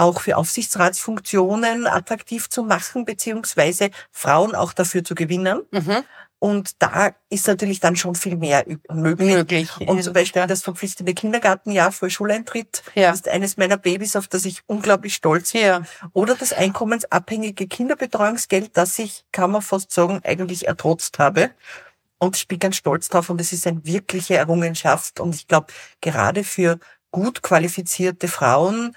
auch 0.00 0.22
für 0.22 0.38
Aufsichtsratsfunktionen 0.38 1.86
attraktiv 1.86 2.48
zu 2.48 2.62
machen, 2.62 3.04
beziehungsweise 3.04 3.90
Frauen 4.10 4.54
auch 4.54 4.72
dafür 4.72 5.04
zu 5.04 5.14
gewinnen. 5.14 5.60
Mhm. 5.70 6.04
Und 6.40 6.82
da 6.82 7.10
ist 7.28 7.46
natürlich 7.46 7.80
dann 7.80 7.96
schon 7.96 8.14
viel 8.14 8.34
mehr 8.34 8.64
möglich. 8.90 9.28
möglich. 9.36 9.70
Und 9.86 10.02
zum 10.02 10.14
Beispiel 10.14 10.46
das 10.46 10.62
verpflichtende 10.62 11.12
Kindergartenjahr 11.12 11.92
vor 11.92 12.08
Schuleintritt 12.08 12.82
ja. 12.94 13.10
ist 13.12 13.28
eines 13.28 13.58
meiner 13.58 13.76
Babys, 13.76 14.16
auf 14.16 14.26
das 14.26 14.46
ich 14.46 14.62
unglaublich 14.66 15.14
stolz 15.14 15.52
bin. 15.52 15.60
Ja. 15.60 15.82
Oder 16.14 16.34
das 16.34 16.54
einkommensabhängige 16.54 17.68
Kinderbetreuungsgeld, 17.68 18.74
das 18.74 18.98
ich, 18.98 19.26
kann 19.32 19.50
man 19.50 19.60
fast 19.60 19.92
sagen, 19.92 20.22
eigentlich 20.24 20.66
ertrotzt 20.66 21.18
habe. 21.18 21.50
Und 22.18 22.36
ich 22.36 22.48
bin 22.48 22.58
ganz 22.58 22.76
stolz 22.76 23.10
drauf 23.10 23.28
und 23.28 23.38
es 23.38 23.52
ist 23.52 23.66
eine 23.66 23.84
wirkliche 23.84 24.36
Errungenschaft. 24.36 25.20
Und 25.20 25.34
ich 25.34 25.46
glaube, 25.46 25.66
gerade 26.00 26.42
für 26.42 26.78
gut 27.10 27.42
qualifizierte 27.42 28.28
Frauen 28.28 28.96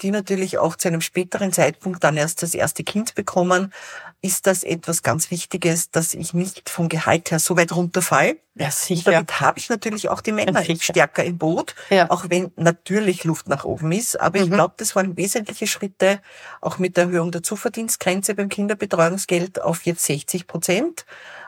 die 0.00 0.10
natürlich 0.10 0.58
auch 0.58 0.76
zu 0.76 0.88
einem 0.88 1.00
späteren 1.00 1.52
Zeitpunkt 1.52 2.02
dann 2.04 2.16
erst 2.16 2.42
das 2.42 2.54
erste 2.54 2.84
Kind 2.84 3.14
bekommen, 3.14 3.72
ist 4.20 4.46
das 4.46 4.64
etwas 4.64 5.02
ganz 5.02 5.30
Wichtiges, 5.30 5.90
dass 5.90 6.14
ich 6.14 6.34
nicht 6.34 6.70
vom 6.70 6.88
Gehalt 6.88 7.30
her 7.30 7.38
so 7.38 7.56
weit 7.56 7.74
runterfall. 7.74 8.36
Ja, 8.54 8.70
sicher. 8.70 9.10
Damit 9.10 9.40
habe 9.40 9.58
ich 9.58 9.68
natürlich 9.68 10.08
auch 10.08 10.20
die 10.20 10.32
Männer 10.32 10.62
ja, 10.62 10.76
stärker 10.76 11.24
im 11.24 11.38
Boot, 11.38 11.74
ja. 11.90 12.10
auch 12.10 12.26
wenn 12.28 12.52
natürlich 12.56 13.24
Luft 13.24 13.48
nach 13.48 13.64
oben 13.64 13.92
ist. 13.92 14.20
Aber 14.20 14.38
mhm. 14.38 14.44
ich 14.44 14.50
glaube, 14.52 14.74
das 14.76 14.94
waren 14.94 15.16
wesentliche 15.16 15.66
Schritte, 15.66 16.20
auch 16.60 16.78
mit 16.78 16.96
der 16.96 17.04
Erhöhung 17.04 17.32
der 17.32 17.42
Zuverdienstgrenze 17.42 18.34
beim 18.34 18.48
Kinderbetreuungsgeld 18.48 19.60
auf 19.60 19.84
jetzt 19.84 20.04
60 20.04 20.46
Prozent 20.46 21.04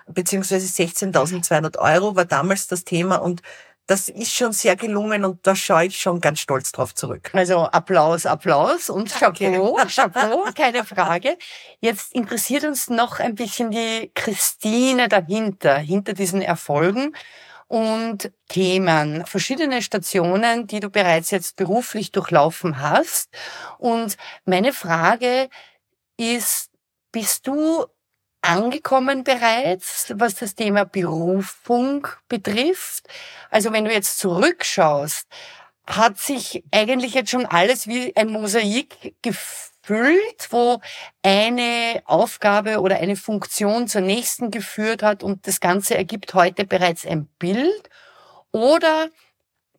beziehungsweise 0.06 0.66
16.200 0.66 1.78
Euro 1.78 2.16
war 2.16 2.24
damals 2.24 2.68
das 2.68 2.84
Thema 2.84 3.16
und 3.16 3.42
das 3.86 4.08
ist 4.08 4.34
schon 4.34 4.52
sehr 4.52 4.74
gelungen 4.74 5.24
und 5.24 5.46
da 5.46 5.54
schaue 5.54 5.86
ich 5.86 6.00
schon 6.00 6.20
ganz 6.20 6.40
stolz 6.40 6.72
drauf 6.72 6.94
zurück. 6.94 7.30
Also 7.32 7.60
Applaus, 7.66 8.26
Applaus 8.26 8.90
und 8.90 9.10
Chapeau, 9.10 9.78
Chapeau, 9.94 10.44
keine 10.54 10.84
Frage. 10.84 11.38
Jetzt 11.80 12.12
interessiert 12.12 12.64
uns 12.64 12.90
noch 12.90 13.20
ein 13.20 13.36
bisschen 13.36 13.70
die 13.70 14.10
Christine 14.14 15.08
dahinter, 15.08 15.78
hinter 15.78 16.14
diesen 16.14 16.42
Erfolgen 16.42 17.14
und 17.68 18.32
Themen, 18.48 19.24
verschiedene 19.26 19.82
Stationen, 19.82 20.66
die 20.66 20.80
du 20.80 20.90
bereits 20.90 21.30
jetzt 21.30 21.56
beruflich 21.56 22.12
durchlaufen 22.12 22.80
hast. 22.80 23.30
Und 23.78 24.16
meine 24.44 24.72
Frage 24.72 25.48
ist, 26.16 26.70
bist 27.12 27.46
du 27.46 27.86
angekommen 28.46 29.24
bereits, 29.24 30.12
was 30.16 30.36
das 30.36 30.54
Thema 30.54 30.84
Berufung 30.84 32.06
betrifft. 32.28 33.08
Also 33.50 33.72
wenn 33.72 33.84
du 33.84 33.92
jetzt 33.92 34.18
zurückschaust, 34.18 35.26
hat 35.86 36.18
sich 36.18 36.64
eigentlich 36.72 37.14
jetzt 37.14 37.30
schon 37.30 37.46
alles 37.46 37.86
wie 37.86 38.14
ein 38.16 38.28
Mosaik 38.28 39.14
gefüllt, 39.22 40.48
wo 40.50 40.80
eine 41.22 42.02
Aufgabe 42.06 42.80
oder 42.80 42.96
eine 42.96 43.16
Funktion 43.16 43.88
zur 43.88 44.00
nächsten 44.00 44.50
geführt 44.50 45.02
hat 45.02 45.22
und 45.22 45.46
das 45.46 45.60
Ganze 45.60 45.96
ergibt 45.96 46.34
heute 46.34 46.64
bereits 46.64 47.06
ein 47.06 47.26
Bild? 47.38 47.88
Oder 48.52 49.10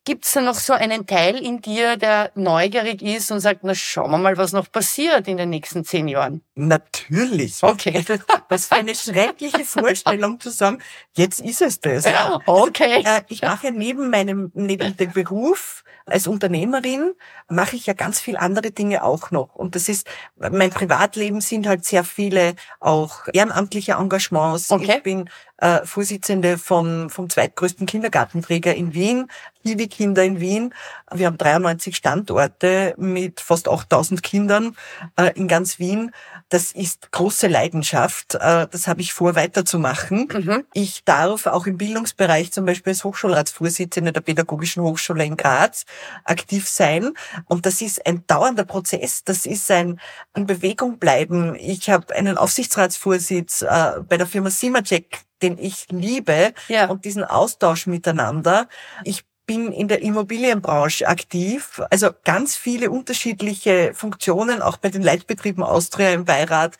Gibt's 0.08 0.32
da 0.32 0.40
noch 0.40 0.56
so 0.56 0.72
einen 0.72 1.06
Teil 1.06 1.36
in 1.36 1.60
dir, 1.60 1.98
der 1.98 2.32
neugierig 2.34 3.02
ist 3.02 3.30
und 3.30 3.42
sagt, 3.42 3.66
na 3.66 3.76
schauen 3.76 4.10
wir 4.10 4.18
mal, 4.18 4.38
was 4.38 4.54
noch 4.54 4.72
passiert 4.72 5.28
in 5.28 5.36
den 5.36 5.50
nächsten 5.50 5.84
zehn 5.84 6.08
Jahren? 6.08 6.42
Natürlich. 6.56 7.58
Okay. 7.62 8.06
Was 8.50 8.68
für 8.68 8.76
eine 8.76 8.96
schreckliche 8.96 9.66
Vorstellung 9.66 10.40
zu 10.40 10.50
sagen, 10.50 10.82
jetzt 11.18 11.42
ist 11.42 11.62
es 11.62 11.82
das. 11.82 12.06
Okay. 12.46 13.04
Also, 13.04 13.10
äh, 13.10 13.22
ich 13.28 13.42
mache 13.42 13.72
neben 13.74 14.10
meinem, 14.10 14.52
neben 14.54 14.96
dem 14.96 15.12
Beruf 15.12 15.84
als 16.06 16.26
Unternehmerin 16.28 17.14
mache 17.50 17.76
ich 17.76 17.86
ja 17.86 17.94
ganz 17.94 18.22
viel 18.22 18.38
andere 18.38 18.72
Dinge 18.72 19.04
auch 19.04 19.32
noch. 19.32 19.56
Und 19.56 19.76
das 19.76 19.90
ist, 19.90 20.08
mein 20.38 20.70
Privatleben 20.70 21.42
sind 21.42 21.68
halt 21.68 21.84
sehr 21.84 22.06
viele 22.06 22.56
auch 22.80 23.28
ehrenamtliche 23.34 23.94
Engagements. 23.94 24.72
Okay. 24.72 24.96
Ich 24.98 25.04
bin 25.04 25.30
äh, 25.58 25.86
Vorsitzende 25.86 26.58
vom, 26.58 27.10
vom 27.10 27.30
zweitgrößten 27.30 27.86
Kindergartenträger 27.86 28.76
in 28.76 28.94
Wien, 28.94 29.28
Liebe 29.68 29.90
Kinder 29.90 30.24
in 30.24 30.40
Wien. 30.40 30.74
Wir 31.12 31.28
haben 31.28 31.38
93 31.38 31.94
Standorte 31.94 32.94
mit 32.98 33.42
fast 33.42 33.68
8000 33.68 34.24
Kindern 34.24 34.78
äh, 35.18 35.32
in 35.36 35.50
ganz 35.50 35.78
Wien. 35.78 36.12
Das 36.48 36.72
ist 36.72 37.12
große 37.12 37.48
Leidenschaft. 37.48 38.36
Äh, 38.36 38.68
das 38.72 38.88
habe 38.88 39.02
ich 39.02 39.12
vor, 39.12 39.36
weiterzumachen. 39.36 40.30
Mhm. 40.32 40.64
Ich 40.74 41.04
darf 41.04 41.48
auch 41.48 41.68
im 41.68 41.78
Bildungsbereich 41.78 42.54
zum 42.54 42.66
Beispiel 42.66 42.92
als 42.92 43.04
Hochschulratsvorsitzende 43.04 44.14
der 44.14 44.22
Pädagogischen 44.22 44.84
Hochschule 44.84 45.26
in 45.26 45.36
Graz 45.36 45.86
aktiv 46.24 46.70
sein. 46.70 47.12
Und 47.46 47.66
das 47.66 47.82
ist 47.82 48.06
ein 48.06 48.26
dauernder 48.26 48.64
Prozess. 48.64 49.26
Das 49.26 49.46
ist 49.46 49.70
ein 49.70 50.00
in 50.34 50.46
Bewegung 50.46 50.98
bleiben. 50.98 51.56
Ich 51.56 51.90
habe 51.90 52.16
einen 52.16 52.38
Aufsichtsratsvorsitz 52.38 53.64
äh, 53.64 54.00
bei 54.08 54.16
der 54.16 54.28
Firma 54.28 54.50
Simacek 54.50 55.27
den 55.42 55.58
ich 55.58 55.88
liebe 55.90 56.54
ja. 56.68 56.88
und 56.88 57.06
diesen 57.06 57.24
Austausch 57.24 57.88
miteinander. 57.88 58.68
Ich 59.04 59.24
bin 59.46 59.72
in 59.72 59.88
der 59.88 60.02
Immobilienbranche 60.02 61.08
aktiv, 61.08 61.82
also 61.90 62.10
ganz 62.26 62.56
viele 62.56 62.92
unterschiedliche 62.92 63.94
Funktionen, 63.94 64.62
auch 64.62 64.78
bei 64.78 64.90
den 64.90 65.02
Leitbetrieben 65.02 65.64
Austria 65.64 66.12
im 66.12 66.26
Beirat. 66.26 66.78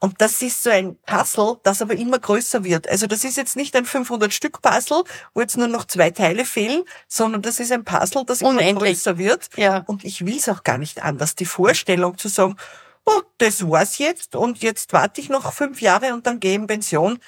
Und 0.00 0.20
das 0.20 0.42
ist 0.42 0.62
so 0.62 0.70
ein 0.70 0.96
Puzzle, 1.06 1.56
das 1.64 1.82
aber 1.82 1.94
immer 1.94 2.18
größer 2.18 2.62
wird. 2.62 2.88
Also 2.88 3.06
das 3.06 3.24
ist 3.24 3.36
jetzt 3.36 3.56
nicht 3.56 3.74
ein 3.74 3.84
500-Stück-Puzzle, 3.84 5.02
wo 5.34 5.40
jetzt 5.40 5.56
nur 5.56 5.66
noch 5.66 5.86
zwei 5.86 6.10
Teile 6.10 6.44
fehlen, 6.44 6.84
sondern 7.08 7.42
das 7.42 7.58
ist 7.58 7.72
ein 7.72 7.84
Puzzle, 7.84 8.24
das 8.24 8.40
immer 8.40 8.50
Unendlich. 8.50 8.92
größer 8.92 9.18
wird. 9.18 9.48
Ja. 9.56 9.82
Und 9.86 10.04
ich 10.04 10.24
will 10.24 10.36
es 10.36 10.48
auch 10.48 10.62
gar 10.62 10.78
nicht 10.78 11.02
anders. 11.02 11.34
Die 11.34 11.46
Vorstellung 11.46 12.16
zu 12.16 12.28
sagen, 12.28 12.56
oh, 13.06 13.22
das 13.38 13.68
war's 13.68 13.98
jetzt 13.98 14.36
und 14.36 14.62
jetzt 14.62 14.92
warte 14.92 15.20
ich 15.20 15.30
noch 15.30 15.52
fünf 15.52 15.80
Jahre 15.80 16.12
und 16.14 16.26
dann 16.26 16.38
gehe 16.38 16.54
in 16.54 16.66
Pension, 16.66 17.18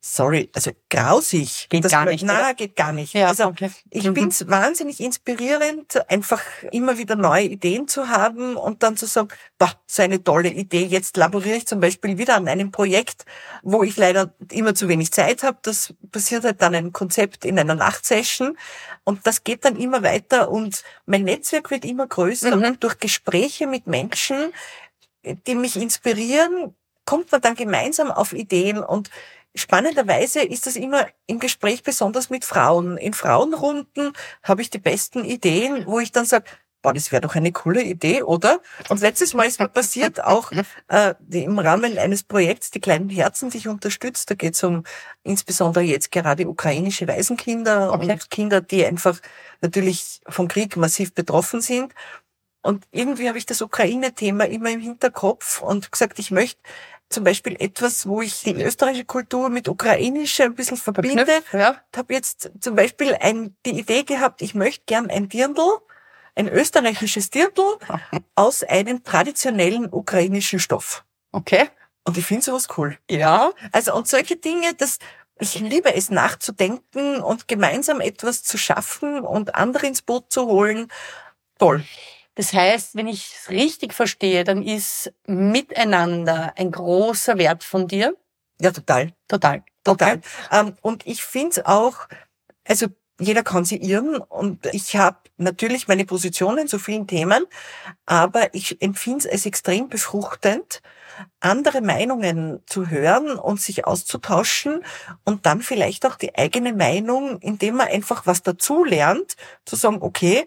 sorry, 0.00 0.50
also 0.54 0.70
grausig. 0.88 1.66
Geht 1.68 1.84
das, 1.84 1.90
gar 1.92 2.04
nicht, 2.04 2.22
Nein, 2.24 2.36
oder? 2.38 2.54
geht 2.54 2.76
gar 2.76 2.92
nicht. 2.92 3.12
Ja, 3.12 3.26
also 3.28 3.46
okay. 3.46 3.70
ich 3.90 4.04
Mhm. 4.04 4.14
find's 4.14 4.46
wahnsinnig 4.48 5.00
inspirierend, 5.00 6.08
einfach 6.10 6.40
immer 6.70 6.96
wieder 6.98 7.16
neue 7.16 7.44
Ideen 7.46 7.88
zu 7.88 8.08
haben 8.08 8.56
und 8.56 8.82
dann 8.84 8.96
zu 8.96 9.06
sagen, 9.06 9.28
boah, 9.58 9.72
so 9.86 10.02
eine 10.02 10.22
tolle 10.22 10.48
Idee. 10.50 10.84
Jetzt 10.84 11.16
laboriere 11.16 11.56
ich 11.56 11.66
zum 11.66 11.80
Beispiel 11.80 12.18
wieder 12.18 12.36
an 12.36 12.46
einem 12.46 12.70
Projekt, 12.70 13.24
wo 13.62 13.82
ich 13.82 13.96
leider 13.96 14.32
immer 14.52 14.74
zu 14.76 14.86
wenig 14.88 15.10
Zeit 15.12 15.42
habe. 15.42 15.58
Das 15.62 15.92
passiert 16.12 16.44
halt 16.44 16.62
dann 16.62 16.74
ein 16.76 16.92
Konzept 16.92 17.44
in 17.44 17.58
einer 17.58 17.74
Nachtsession 17.74 18.56
und 19.04 19.26
das 19.26 19.42
geht 19.42 19.64
dann 19.64 19.76
immer 19.76 20.02
weiter 20.04 20.50
und 20.50 20.84
mein 21.06 21.24
Netzwerk 21.24 21.70
wird 21.72 21.84
immer 21.84 22.06
größer 22.06 22.54
Mhm. 22.54 22.64
und 22.64 22.84
durch 22.84 22.98
Gespräche 23.00 23.66
mit 23.66 23.86
Menschen, 23.88 24.52
die 25.24 25.54
mich 25.56 25.74
inspirieren, 25.76 26.74
kommt 27.04 27.30
man 27.32 27.40
dann 27.40 27.54
gemeinsam 27.54 28.10
auf 28.10 28.32
Ideen 28.32 28.78
und 28.78 29.10
Spannenderweise 29.56 30.42
ist 30.42 30.66
das 30.66 30.76
immer 30.76 31.06
im 31.26 31.38
Gespräch 31.40 31.82
besonders 31.82 32.30
mit 32.30 32.44
Frauen. 32.44 32.96
In 32.98 33.14
Frauenrunden 33.14 34.12
habe 34.42 34.62
ich 34.62 34.70
die 34.70 34.78
besten 34.78 35.24
Ideen, 35.24 35.86
wo 35.86 35.98
ich 35.98 36.12
dann 36.12 36.24
sage, 36.26 36.44
boah, 36.82 36.92
das 36.92 37.10
wäre 37.10 37.22
doch 37.22 37.34
eine 37.34 37.50
coole 37.50 37.82
Idee, 37.82 38.22
oder? 38.22 38.60
Und 38.88 39.00
letztes 39.00 39.34
Mal 39.34 39.44
ist 39.46 39.58
mir 39.58 39.68
passiert 39.68 40.22
auch 40.22 40.52
äh, 40.88 41.14
die, 41.18 41.42
im 41.42 41.58
Rahmen 41.58 41.98
eines 41.98 42.22
Projekts 42.22 42.70
Die 42.70 42.80
kleinen 42.80 43.08
Herzen, 43.08 43.50
die 43.50 43.58
ich 43.58 43.66
unterstützt. 43.66 44.30
Da 44.30 44.36
geht 44.36 44.54
es 44.54 44.62
um 44.62 44.84
insbesondere 45.24 45.82
jetzt 45.82 46.12
gerade 46.12 46.46
ukrainische 46.48 47.08
Waisenkinder 47.08 47.92
Okay. 47.92 48.12
und 48.12 48.30
Kinder, 48.30 48.60
die 48.60 48.86
einfach 48.86 49.18
natürlich 49.62 50.20
vom 50.28 50.46
Krieg 50.48 50.76
massiv 50.76 51.12
betroffen 51.12 51.60
sind. 51.60 51.92
Und 52.62 52.84
irgendwie 52.90 53.28
habe 53.28 53.38
ich 53.38 53.46
das 53.46 53.62
Ukraine-Thema 53.62 54.44
immer 54.46 54.70
im 54.70 54.80
Hinterkopf 54.80 55.62
und 55.62 55.90
gesagt, 55.92 56.18
ich 56.18 56.30
möchte 56.30 56.60
zum 57.08 57.24
Beispiel 57.24 57.56
etwas, 57.60 58.06
wo 58.06 58.20
ich 58.22 58.42
die 58.42 58.54
österreichische 58.54 59.04
Kultur 59.04 59.48
mit 59.48 59.68
ukrainischer 59.68 60.44
ein 60.44 60.54
bisschen 60.54 60.76
verbinde. 60.76 61.24
Verknüpft, 61.24 61.54
ja. 61.54 61.80
Ich 61.92 61.98
habe 61.98 62.14
jetzt 62.14 62.50
zum 62.60 62.74
Beispiel 62.74 63.16
ein, 63.20 63.56
die 63.64 63.78
Idee 63.78 64.02
gehabt, 64.02 64.42
ich 64.42 64.54
möchte 64.54 64.84
gern 64.86 65.08
ein 65.10 65.28
Dirndl, 65.28 65.78
ein 66.34 66.48
österreichisches 66.48 67.30
Dirndl 67.30 67.78
aus 68.34 68.64
einem 68.64 69.04
traditionellen 69.04 69.88
ukrainischen 69.90 70.58
Stoff. 70.58 71.04
Okay. 71.32 71.68
Und 72.04 72.16
ich 72.18 72.26
finde 72.26 72.44
sowas 72.44 72.68
cool. 72.76 72.98
Ja. 73.10 73.52
Also 73.72 73.94
und 73.94 74.08
solche 74.08 74.36
Dinge, 74.36 74.74
das 74.74 74.98
ich 75.38 75.60
liebe 75.60 75.94
es 75.94 76.08
nachzudenken 76.10 77.20
und 77.20 77.46
gemeinsam 77.46 78.00
etwas 78.00 78.42
zu 78.42 78.56
schaffen 78.56 79.20
und 79.20 79.54
andere 79.54 79.86
ins 79.86 80.00
Boot 80.00 80.32
zu 80.32 80.46
holen. 80.46 80.88
Toll. 81.58 81.84
Das 82.36 82.52
heißt, 82.52 82.94
wenn 82.94 83.08
ich 83.08 83.34
es 83.34 83.50
richtig 83.50 83.92
verstehe, 83.92 84.44
dann 84.44 84.62
ist 84.62 85.12
Miteinander 85.26 86.52
ein 86.56 86.70
großer 86.70 87.38
Wert 87.38 87.64
von 87.64 87.88
dir. 87.88 88.14
Ja, 88.60 88.70
total. 88.70 89.12
Total. 89.26 89.64
Total. 89.82 90.20
Ähm, 90.52 90.74
und 90.82 91.06
ich 91.06 91.24
finde 91.24 91.50
es 91.50 91.66
auch, 91.66 92.08
also 92.66 92.86
jeder 93.18 93.42
kann 93.42 93.64
sie 93.64 93.76
irren 93.76 94.16
und 94.16 94.66
ich 94.66 94.96
habe 94.96 95.16
natürlich 95.38 95.88
meine 95.88 96.04
Positionen 96.04 96.68
zu 96.68 96.78
vielen 96.78 97.06
Themen, 97.06 97.46
aber 98.04 98.52
ich 98.54 98.82
empfinde 98.82 99.20
es 99.20 99.26
als 99.26 99.46
extrem 99.46 99.88
befruchtend, 99.88 100.82
andere 101.40 101.80
Meinungen 101.80 102.62
zu 102.66 102.90
hören 102.90 103.38
und 103.38 103.60
sich 103.60 103.86
auszutauschen 103.86 104.84
und 105.24 105.46
dann 105.46 105.62
vielleicht 105.62 106.04
auch 106.04 106.16
die 106.16 106.36
eigene 106.36 106.74
Meinung, 106.74 107.38
indem 107.38 107.76
man 107.76 107.88
einfach 107.88 108.26
was 108.26 108.42
dazu 108.42 108.84
lernt, 108.84 109.36
zu 109.64 109.76
sagen, 109.76 109.98
okay, 110.00 110.46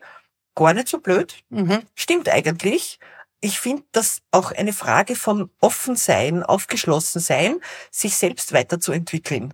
gar 0.59 0.73
nicht 0.73 0.87
so 0.89 0.99
blöd, 0.99 1.35
Mhm. 1.49 1.83
Stimmt 1.95 2.29
eigentlich. 2.29 2.99
Ich 3.41 3.59
finde 3.59 3.83
das 3.93 4.19
auch 4.31 4.51
eine 4.51 4.73
Frage 4.73 5.15
von 5.15 5.49
offen 5.61 5.95
sein, 5.95 6.43
aufgeschlossen 6.43 7.21
sein, 7.21 7.59
sich 7.91 8.15
selbst 8.17 8.51
weiterzuentwickeln. 8.53 9.53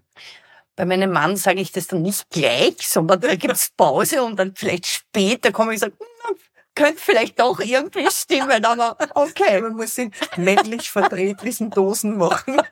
Bei 0.76 0.86
meinem 0.86 1.12
Mann 1.12 1.38
sage 1.38 1.62
ich 1.62 1.72
das 1.72 1.88
dann 1.88 2.02
nicht 2.02 2.30
gleich, 2.32 2.76
sondern 2.88 3.22
da 3.22 3.36
gibt's 3.36 3.70
Pause 3.78 4.24
und 4.24 4.38
dann 4.38 4.54
vielleicht 4.56 4.88
später 4.88 5.52
komme 5.52 5.74
ich 5.74 5.82
und 5.84 5.92
sage, 5.92 5.94
"Hm, 6.28 6.36
könnte 6.76 7.00
vielleicht 7.02 7.40
doch 7.40 7.60
irgendwie 7.62 8.10
stimmen, 8.12 8.66
aber 8.66 8.98
Okay, 9.16 9.62
man 9.62 9.74
muss 9.76 9.98
in 9.98 10.12
männlich 10.38 10.90
verträglichen 10.92 11.70
Dosen 11.70 12.18
machen. 12.18 12.62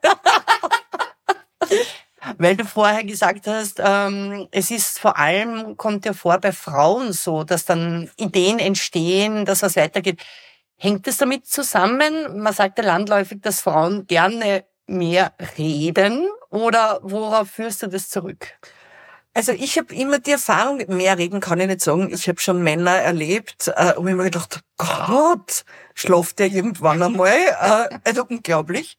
Weil 2.38 2.56
du 2.56 2.66
vorher 2.66 3.04
gesagt 3.04 3.48
hast, 3.48 3.82
ähm, 3.84 4.48
es 4.52 4.72
ist 4.72 5.00
vor 5.00 5.18
allem, 5.18 5.78
kommt 5.78 6.06
ja 6.06 6.14
vor 6.14 6.38
bei 6.40 6.52
Frauen 6.52 7.14
so, 7.14 7.44
dass 7.44 7.66
dann 7.66 8.10
Ideen 8.18 8.60
entstehen, 8.60 9.46
dass 9.46 9.62
was 9.62 9.76
weitergeht. 9.76 10.22
Hängt 10.78 11.08
es 11.08 11.18
damit 11.18 11.46
zusammen? 11.48 12.40
Man 12.42 12.54
sagt 12.54 12.78
ja 12.78 12.86
landläufig, 12.86 13.42
dass 13.42 13.62
Frauen 13.62 14.08
gerne 14.08 14.66
mehr 14.88 15.34
reden 15.58 16.28
oder 16.50 17.00
worauf 17.04 17.50
führst 17.50 17.84
du 17.84 17.88
das 17.88 18.10
zurück? 18.10 18.48
Also 19.36 19.52
ich 19.52 19.78
habe 19.80 19.96
immer 19.96 20.20
die 20.20 20.32
Erfahrung, 20.32 20.84
mehr 20.90 21.18
reden 21.18 21.40
kann 21.40 21.60
ich 21.60 21.68
nicht 21.68 21.82
sagen. 21.82 22.14
Ich 22.14 22.28
habe 22.28 22.40
schon 22.40 22.62
Männer 22.62 22.92
erlebt, 22.92 23.72
äh, 23.76 23.94
und 23.96 24.08
ich 24.08 24.16
mir 24.16 24.26
gedacht, 24.26 24.62
Gott, 24.78 25.64
schlaft 25.96 26.38
der 26.38 26.48
irgendwann 26.48 27.02
einmal? 27.02 27.32
Äh, 27.32 27.98
also 28.04 28.26
unglaublich. 28.30 28.98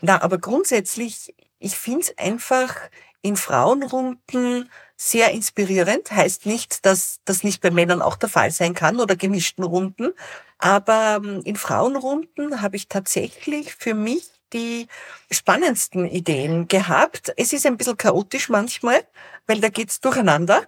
Na, 0.00 0.20
aber 0.22 0.38
grundsätzlich, 0.38 1.34
ich 1.58 1.76
find's 1.76 2.12
einfach 2.16 2.76
in 3.22 3.36
Frauenrunden 3.36 4.70
sehr 4.96 5.30
inspirierend. 5.32 6.10
Heißt 6.10 6.46
nicht, 6.46 6.84
dass 6.86 7.20
das 7.24 7.44
nicht 7.44 7.60
bei 7.60 7.70
Männern 7.70 8.02
auch 8.02 8.16
der 8.16 8.28
Fall 8.28 8.50
sein 8.50 8.74
kann 8.74 9.00
oder 9.00 9.16
gemischten 9.16 9.64
Runden. 9.64 10.12
Aber 10.58 11.20
ähm, 11.22 11.42
in 11.44 11.56
Frauenrunden 11.56 12.60
habe 12.60 12.76
ich 12.76 12.88
tatsächlich 12.88 13.74
für 13.74 13.94
mich 13.94 14.28
die 14.52 14.88
spannendsten 15.30 16.06
Ideen 16.06 16.68
gehabt. 16.68 17.32
Es 17.36 17.52
ist 17.52 17.66
ein 17.66 17.76
bisschen 17.76 17.96
chaotisch 17.96 18.48
manchmal, 18.48 19.04
weil 19.46 19.60
da 19.60 19.68
geht's 19.68 20.00
durcheinander. 20.00 20.62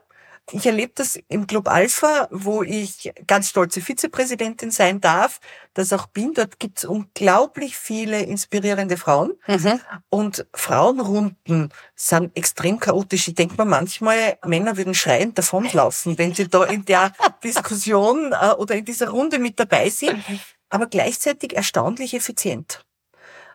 Ich 0.53 0.67
erlebe 0.67 0.93
das 0.95 1.19
im 1.29 1.47
Club 1.47 1.69
Alpha, 1.69 2.29
wo 2.31 2.63
ich 2.63 3.13
ganz 3.27 3.51
stolze 3.51 3.81
Vizepräsidentin 3.81 4.71
sein 4.71 5.01
darf, 5.01 5.41
das 5.75 5.93
auch 5.93 6.07
bin. 6.07 6.35
Dort 6.35 6.59
gibt's 6.59 6.85
unglaublich 6.85 7.77
viele 7.77 8.23
inspirierende 8.23 8.97
Frauen. 8.97 9.33
Mhm. 9.47 9.81
Und 10.09 10.47
Frauenrunden 10.53 11.71
sind 11.95 12.37
extrem 12.37 12.81
chaotisch. 12.81 13.29
Ich 13.29 13.35
denke 13.35 13.55
mir 13.57 13.65
manchmal, 13.65 14.39
Männer 14.45 14.77
würden 14.77 14.95
schreiend 14.95 15.39
davonlaufen, 15.39 16.19
wenn 16.19 16.35
sie 16.35 16.49
da 16.49 16.65
in 16.65 16.85
der 16.85 17.13
Diskussion 17.45 18.33
äh, 18.33 18.53
oder 18.53 18.75
in 18.75 18.85
dieser 18.85 19.11
Runde 19.11 19.39
mit 19.39 19.61
dabei 19.61 19.89
sind, 19.89 20.25
aber 20.69 20.87
gleichzeitig 20.87 21.55
erstaunlich 21.55 22.15
effizient. 22.15 22.85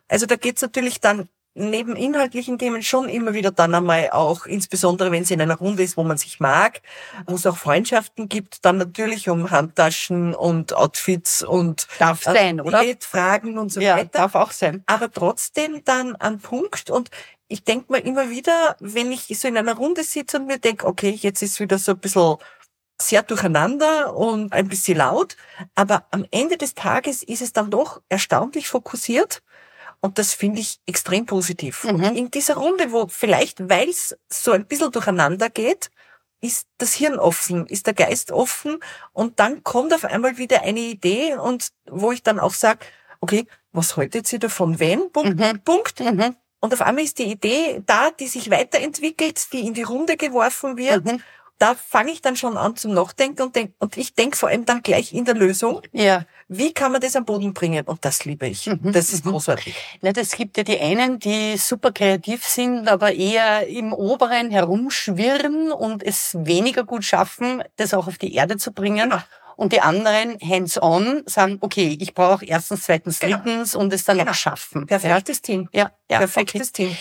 Also 0.08 0.26
da 0.26 0.36
geht's 0.36 0.62
natürlich 0.62 1.00
dann 1.00 1.30
neben 1.56 1.96
inhaltlichen 1.96 2.60
Themen 2.60 2.84
schon 2.84 3.08
immer 3.08 3.34
wieder 3.34 3.50
dann 3.50 3.74
einmal 3.74 4.10
auch, 4.12 4.46
insbesondere 4.46 5.12
wenn 5.12 5.24
es 5.24 5.32
in 5.32 5.42
einer 5.42 5.56
Runde 5.56 5.84
ist, 5.84 5.96
wo 5.96 6.04
man 6.04 6.18
sich 6.18 6.40
mag, 6.42 6.82
wo 7.28 7.36
es 7.36 7.48
auch 7.48 7.56
Freundschaften 7.58 8.28
gibt, 8.28 8.66
dann 8.66 8.78
natürlich 8.78 9.30
um 9.30 9.50
Handtaschen 9.50 10.36
und 10.36 10.74
Outfits 10.74 11.44
und 11.44 11.88
Darf 11.98 12.24
sein, 12.24 12.60
oder? 12.60 12.84
Fragen 13.00 13.58
und 13.58 13.72
so 13.72 13.80
Ja, 13.80 13.96
weiter 13.96 14.20
darf 14.20 14.36
auch 14.36 14.52
sein. 14.52 14.84
aber 14.86 15.10
trotzdem 15.12 15.82
dann 15.86 16.16
an 16.18 16.40
Punkt 16.40 16.90
und 16.90 17.10
ich 17.48 17.64
denke 17.64 17.92
mir 17.92 18.00
immer 18.00 18.30
wieder, 18.30 18.76
wenn 18.80 19.12
ich 19.12 19.28
so 19.40 19.48
in 19.48 19.58
einer 19.58 19.76
Runde 19.76 20.04
sitze 20.04 20.38
und 20.38 20.48
mir 20.48 20.58
denke, 20.60 20.86
okay, 20.86 21.12
jetzt 21.12 21.42
ist 21.42 21.60
wieder 21.60 21.78
so 21.78 21.92
ein 21.94 22.00
bisschen 22.00 22.36
sehr 23.02 23.24
durcheinander 23.24 24.16
und 24.16 24.54
ein 24.54 24.68
bisschen 24.68 24.98
laut, 24.98 25.36
aber 25.76 26.06
am 26.12 26.26
Ende 26.32 26.58
des 26.58 26.76
Tages 26.76 27.24
ist 27.24 27.42
es 27.42 27.54
dann 27.54 27.70
doch 27.70 28.02
erstaunlich 28.10 28.68
fokussiert 28.68 29.42
und 30.06 30.20
das 30.20 30.36
finde 30.36 30.62
ich 30.62 30.80
extrem 30.86 31.26
positiv. 31.26 31.84
Mhm. 31.84 32.04
In 32.16 32.30
dieser 32.30 32.58
Runde, 32.58 32.92
wo 32.92 33.08
vielleicht, 33.08 33.68
weil 33.70 33.90
es 33.90 34.16
so 34.32 34.52
ein 34.52 34.68
bisschen 34.68 34.92
durcheinander 34.92 35.50
geht, 35.50 35.90
ist 36.42 36.68
das 36.78 36.94
Hirn 36.94 37.18
offen, 37.18 37.66
ist 37.66 37.88
der 37.88 37.96
Geist 37.96 38.32
offen 38.32 38.78
und 39.14 39.40
dann 39.40 39.64
kommt 39.64 39.96
auf 39.96 40.06
einmal 40.06 40.38
wieder 40.38 40.62
eine 40.62 40.80
Idee 40.80 41.36
und 41.38 41.70
wo 41.90 42.12
ich 42.12 42.22
dann 42.22 42.40
auch 42.40 42.54
sage, 42.54 42.86
okay, 43.20 43.48
was 43.72 43.98
haltet 43.98 44.32
ihr 44.32 44.38
davon? 44.38 44.80
Wenn? 44.80 45.12
Punkt, 45.12 45.40
Mhm. 45.40 45.62
Punkt. 45.64 46.00
Mhm. 46.00 46.36
Und 46.60 46.74
auf 46.74 46.82
einmal 46.84 47.04
ist 47.04 47.18
die 47.18 47.32
Idee 47.32 47.82
da, 47.84 48.12
die 48.12 48.28
sich 48.28 48.52
weiterentwickelt, 48.52 49.52
die 49.54 49.66
in 49.66 49.74
die 49.74 49.84
Runde 49.84 50.18
geworfen 50.18 50.78
wird. 50.78 51.04
Mhm. 51.06 51.24
Da 51.58 51.74
fange 51.74 52.12
ich 52.12 52.22
dann 52.22 52.36
schon 52.36 52.58
an 52.58 52.76
zum 52.76 52.94
Nachdenken 52.94 53.42
und 53.44 53.56
denk, 53.56 53.74
und 53.80 53.96
ich 53.96 54.14
denke 54.14 54.36
vor 54.36 54.50
allem 54.50 54.66
dann 54.66 54.84
gleich 54.84 55.14
in 55.14 55.24
der 55.24 55.36
Lösung, 55.36 55.82
Ja. 55.94 56.26
wie 56.50 56.74
kann 56.74 56.92
man 56.92 57.00
das 57.00 57.16
am 57.16 57.24
Boden 57.24 57.54
bringen? 57.54 57.86
Und 57.86 58.04
das 58.04 58.26
liebe 58.26 58.46
ich. 58.48 58.68
Mhm. 58.68 58.92
Das 58.92 59.14
ist 59.14 59.24
Mhm. 59.26 59.32
großartig. 59.32 59.74
Na, 60.02 60.12
das 60.12 60.32
gibt 60.32 60.58
ja 60.58 60.64
die 60.64 60.78
einen, 60.80 61.18
die 61.20 61.56
super 61.58 61.94
kreativ 61.94 62.44
sind, 62.46 62.90
aber 62.90 63.14
eher 63.14 63.68
im 63.68 63.94
Oberen 63.94 64.52
herumschwirren 64.52 65.72
und 65.72 66.04
es 66.04 66.36
weniger 66.38 66.84
gut 66.84 67.04
schaffen, 67.06 67.64
das 67.78 67.94
auch 67.94 68.08
auf 68.08 68.18
die 68.18 68.34
Erde 68.36 68.58
zu 68.58 68.72
bringen. 68.74 69.10
Genau. 69.10 69.22
Und 69.58 69.72
die 69.72 69.80
anderen 69.80 70.38
hands-on 70.42 71.24
sagen, 71.28 71.60
okay, 71.62 71.98
ich 72.02 72.14
brauche 72.14 72.44
erstens, 72.46 72.84
zweitens, 72.84 73.20
Genau. 73.20 73.38
drittens 73.38 73.74
und 73.76 73.94
es 73.94 74.04
dann 74.04 74.18
Genau. 74.18 74.32
auch 74.32 74.36
schaffen. 74.36 74.86
Perfektes 74.86 75.42
Team. 75.42 75.70
Ja, 75.72 75.92
ja, 76.12 76.18
Perfektes 76.18 76.72
okay. 76.72 76.88
Team. 76.88 76.98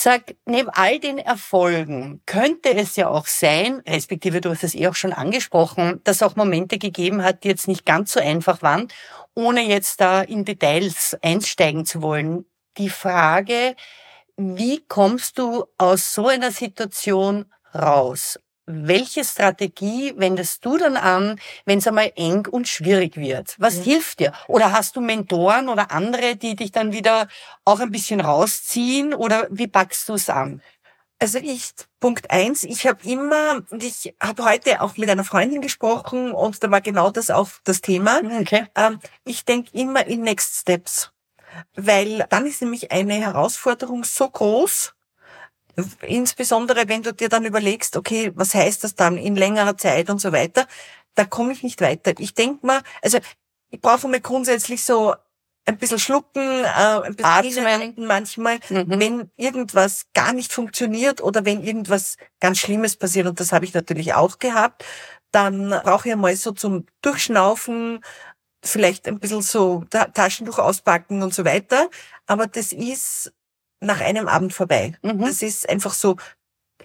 Sag, 0.00 0.36
neben 0.46 0.70
all 0.70 1.00
den 1.00 1.18
Erfolgen 1.18 2.22
könnte 2.24 2.72
es 2.72 2.94
ja 2.94 3.08
auch 3.08 3.26
sein, 3.26 3.82
respektive 3.84 4.40
du 4.40 4.50
hast 4.50 4.62
es 4.62 4.76
eh 4.76 4.86
auch 4.86 4.94
schon 4.94 5.12
angesprochen, 5.12 6.00
dass 6.04 6.22
auch 6.22 6.36
Momente 6.36 6.78
gegeben 6.78 7.24
hat, 7.24 7.42
die 7.42 7.48
jetzt 7.48 7.66
nicht 7.66 7.84
ganz 7.84 8.12
so 8.12 8.20
einfach 8.20 8.62
waren, 8.62 8.86
ohne 9.34 9.62
jetzt 9.62 10.00
da 10.00 10.22
in 10.22 10.44
Details 10.44 11.16
einsteigen 11.20 11.84
zu 11.84 12.00
wollen. 12.00 12.44
Die 12.76 12.90
Frage, 12.90 13.74
wie 14.36 14.84
kommst 14.86 15.36
du 15.36 15.64
aus 15.78 16.14
so 16.14 16.28
einer 16.28 16.52
Situation 16.52 17.52
raus? 17.74 18.38
Welche 18.70 19.24
Strategie 19.24 20.12
wendest 20.18 20.62
du 20.62 20.76
dann 20.76 20.98
an, 20.98 21.40
wenn 21.64 21.78
es 21.78 21.86
einmal 21.86 22.12
eng 22.16 22.46
und 22.46 22.68
schwierig 22.68 23.16
wird? 23.16 23.54
Was 23.58 23.76
ja. 23.76 23.84
hilft 23.84 24.20
dir? 24.20 24.32
Oder 24.46 24.72
hast 24.72 24.94
du 24.94 25.00
Mentoren 25.00 25.70
oder 25.70 25.90
andere, 25.90 26.36
die 26.36 26.54
dich 26.54 26.70
dann 26.70 26.92
wieder 26.92 27.28
auch 27.64 27.80
ein 27.80 27.90
bisschen 27.90 28.20
rausziehen? 28.20 29.14
Oder 29.14 29.46
wie 29.50 29.68
packst 29.68 30.06
du 30.10 30.14
es 30.14 30.28
an? 30.28 30.60
Also 31.18 31.38
ich, 31.38 31.70
Punkt 31.98 32.30
eins, 32.30 32.62
ich 32.62 32.86
habe 32.86 33.02
immer, 33.04 33.62
und 33.70 33.82
ich 33.82 34.14
habe 34.22 34.44
heute 34.44 34.82
auch 34.82 34.98
mit 34.98 35.08
einer 35.08 35.24
Freundin 35.24 35.62
gesprochen 35.62 36.32
und 36.32 36.62
da 36.62 36.70
war 36.70 36.82
genau 36.82 37.10
das 37.10 37.30
auch 37.30 37.48
das 37.64 37.80
Thema. 37.80 38.20
Okay. 38.40 38.66
Ähm, 38.76 39.00
ich 39.24 39.46
denke 39.46 39.70
immer 39.72 40.06
in 40.06 40.20
Next 40.20 40.60
Steps, 40.60 41.10
weil 41.74 42.26
dann 42.28 42.44
ist 42.44 42.60
nämlich 42.60 42.92
eine 42.92 43.14
Herausforderung 43.14 44.04
so 44.04 44.28
groß, 44.28 44.94
insbesondere 46.02 46.88
wenn 46.88 47.02
du 47.02 47.12
dir 47.12 47.28
dann 47.28 47.44
überlegst, 47.44 47.96
okay, 47.96 48.32
was 48.34 48.54
heißt 48.54 48.84
das 48.84 48.94
dann 48.94 49.16
in 49.16 49.36
längerer 49.36 49.76
Zeit 49.76 50.10
und 50.10 50.20
so 50.20 50.32
weiter, 50.32 50.66
da 51.14 51.24
komme 51.24 51.52
ich 51.52 51.62
nicht 51.62 51.80
weiter. 51.80 52.12
Ich 52.18 52.34
denke 52.34 52.66
mal, 52.66 52.82
also 53.02 53.18
ich 53.70 53.80
brauche 53.80 54.08
mal 54.08 54.20
grundsätzlich 54.20 54.84
so 54.84 55.14
ein 55.66 55.76
bisschen 55.76 55.98
schlucken, 55.98 56.40
äh, 56.64 56.66
ein 56.66 57.14
bisschen 57.14 57.66
Atmen 57.66 58.06
manchmal, 58.06 58.58
mhm. 58.70 58.86
wenn 58.88 59.30
irgendwas 59.36 60.06
gar 60.14 60.32
nicht 60.32 60.52
funktioniert 60.52 61.20
oder 61.22 61.44
wenn 61.44 61.62
irgendwas 61.62 62.16
ganz 62.40 62.58
Schlimmes 62.58 62.96
passiert, 62.96 63.26
und 63.26 63.38
das 63.38 63.52
habe 63.52 63.66
ich 63.66 63.74
natürlich 63.74 64.14
auch 64.14 64.38
gehabt, 64.38 64.84
dann 65.30 65.70
brauche 65.84 66.08
ich 66.08 66.12
einmal 66.12 66.34
so 66.36 66.52
zum 66.52 66.86
Durchschnaufen, 67.02 68.00
vielleicht 68.64 69.06
ein 69.06 69.18
bisschen 69.18 69.42
so 69.42 69.84
Taschentuch 69.90 70.58
auspacken 70.58 71.22
und 71.22 71.34
so 71.34 71.44
weiter. 71.44 71.90
Aber 72.26 72.46
das 72.46 72.72
ist 72.72 73.32
nach 73.80 74.00
einem 74.00 74.28
Abend 74.28 74.52
vorbei. 74.52 74.94
Mhm. 75.02 75.20
Das 75.20 75.42
ist 75.42 75.68
einfach 75.68 75.94
so 75.94 76.16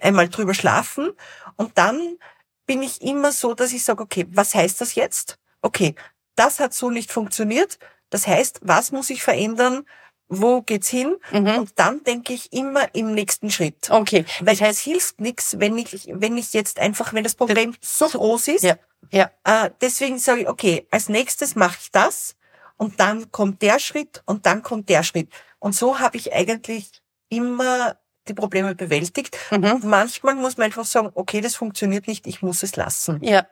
einmal 0.00 0.28
drüber 0.28 0.54
schlafen 0.54 1.10
und 1.56 1.76
dann 1.78 2.18
bin 2.66 2.82
ich 2.82 3.02
immer 3.02 3.32
so, 3.32 3.54
dass 3.54 3.72
ich 3.72 3.84
sage, 3.84 4.02
okay, 4.02 4.26
was 4.30 4.54
heißt 4.54 4.80
das 4.80 4.94
jetzt? 4.94 5.38
Okay, 5.62 5.94
das 6.34 6.60
hat 6.60 6.74
so 6.74 6.90
nicht 6.90 7.12
funktioniert. 7.12 7.78
Das 8.10 8.26
heißt, 8.26 8.60
was 8.62 8.92
muss 8.92 9.10
ich 9.10 9.22
verändern? 9.22 9.84
Wo 10.28 10.62
geht's 10.62 10.88
hin? 10.88 11.16
Mhm. 11.32 11.58
Und 11.58 11.78
dann 11.78 12.02
denke 12.04 12.32
ich 12.32 12.52
immer 12.52 12.94
im 12.94 13.12
nächsten 13.12 13.50
Schritt. 13.50 13.90
Okay. 13.90 14.24
Weil 14.40 14.60
es 14.60 14.80
hilft 14.80 15.20
nichts, 15.20 15.58
wenn 15.58 15.76
ich, 15.76 16.08
wenn 16.10 16.36
ich 16.38 16.52
jetzt 16.54 16.78
einfach, 16.78 17.12
wenn 17.12 17.24
das 17.24 17.34
Problem 17.34 17.74
so 17.80 18.08
groß 18.08 18.48
ist. 18.48 18.64
Ja. 18.64 18.76
ja. 19.10 19.30
Äh, 19.44 19.70
deswegen 19.80 20.18
sage 20.18 20.42
ich, 20.42 20.48
okay, 20.48 20.86
als 20.90 21.08
nächstes 21.08 21.54
mache 21.56 21.76
ich 21.80 21.90
das 21.90 22.36
und 22.76 22.98
dann 23.00 23.30
kommt 23.30 23.62
der 23.62 23.78
Schritt 23.78 24.22
und 24.26 24.46
dann 24.46 24.62
kommt 24.62 24.88
der 24.88 25.02
Schritt. 25.02 25.28
Und 25.64 25.74
so 25.74 25.98
habe 25.98 26.18
ich 26.18 26.34
eigentlich 26.34 26.90
immer 27.30 27.96
die 28.28 28.34
Probleme 28.34 28.74
bewältigt. 28.74 29.34
Mhm. 29.50 29.80
Manchmal 29.84 30.34
muss 30.34 30.58
man 30.58 30.66
einfach 30.66 30.84
sagen, 30.84 31.10
okay, 31.14 31.40
das 31.40 31.54
funktioniert 31.54 32.06
nicht, 32.06 32.26
ich 32.26 32.42
muss 32.42 32.62
es 32.62 32.76
lassen. 32.76 33.18
Ja. 33.24 33.46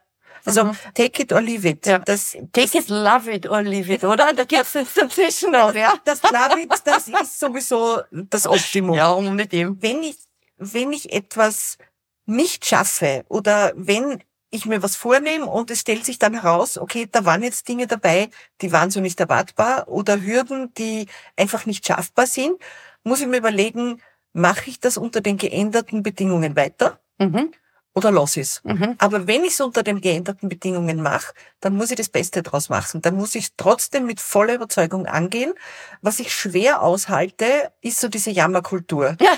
Also 0.44 0.64
mhm. 0.64 0.77
take 0.92 1.22
it 1.22 1.33
or 1.33 1.40
leave 1.40 1.66
it. 1.66 1.87
Ja. 1.87 2.01
Das, 2.01 2.37
take 2.53 2.77
it, 2.77 2.90
love 2.90 3.33
it 3.33 3.48
or 3.48 3.62
leave 3.62 3.90
it, 3.90 4.05
oder? 4.05 4.35
Da 4.35 4.44
gibt's 4.44 4.75
es 4.75 4.92
dazwischen 4.92 5.53
noch, 5.53 5.75
ja. 5.75 5.94
Das 6.05 6.22
love 6.22 6.61
it, 6.61 6.70
das 6.85 7.09
ist 7.09 7.40
sowieso 7.40 8.03
das 8.11 8.46
Optimum. 8.46 8.94
Ja, 8.94 9.12
um 9.12 9.35
mit 9.35 9.51
dem. 9.53 9.81
Wenn 9.81 10.03
ich, 10.03 10.18
wenn 10.59 10.92
ich 10.92 11.14
etwas 11.14 11.79
nicht 12.27 12.66
schaffe 12.66 13.25
oder 13.29 13.72
wenn 13.75 14.22
ich 14.52 14.66
mir 14.66 14.82
was 14.82 14.94
vornehme 14.94 15.46
und 15.46 15.70
es 15.70 15.80
stellt 15.80 16.04
sich 16.04 16.18
dann 16.18 16.34
heraus, 16.34 16.78
okay, 16.78 17.08
da 17.10 17.24
waren 17.24 17.42
jetzt 17.42 17.66
Dinge 17.66 17.86
dabei, 17.86 18.30
die 18.60 18.70
waren 18.70 18.90
so 18.90 19.00
nicht 19.00 19.18
erwartbar 19.18 19.88
oder 19.88 20.20
Hürden, 20.20 20.72
die 20.74 21.06
einfach 21.36 21.66
nicht 21.66 21.86
schaffbar 21.86 22.26
sind, 22.26 22.56
muss 23.02 23.20
ich 23.20 23.26
mir 23.26 23.38
überlegen, 23.38 24.00
mache 24.32 24.70
ich 24.70 24.78
das 24.78 24.96
unter 24.96 25.20
den 25.20 25.38
geänderten 25.38 26.02
Bedingungen 26.02 26.54
weiter? 26.54 27.00
Mhm 27.18 27.52
oder 27.94 28.10
lass 28.10 28.36
es. 28.36 28.62
Mhm. 28.64 28.94
Aber 28.98 29.26
wenn 29.26 29.44
ich 29.44 29.52
es 29.52 29.60
unter 29.60 29.82
den 29.82 30.00
geänderten 30.00 30.48
Bedingungen 30.48 31.02
mache, 31.02 31.34
dann 31.60 31.76
muss 31.76 31.90
ich 31.90 31.96
das 31.96 32.08
Beste 32.08 32.42
draus 32.42 32.68
machen. 32.68 33.02
Dann 33.02 33.16
muss 33.16 33.34
ich 33.34 33.54
trotzdem 33.56 34.06
mit 34.06 34.20
voller 34.20 34.54
Überzeugung 34.54 35.06
angehen. 35.06 35.52
Was 36.00 36.18
ich 36.18 36.32
schwer 36.32 36.82
aushalte, 36.82 37.72
ist 37.80 38.00
so 38.00 38.08
diese 38.08 38.30
Jammerkultur. 38.30 39.16
Ja. 39.20 39.32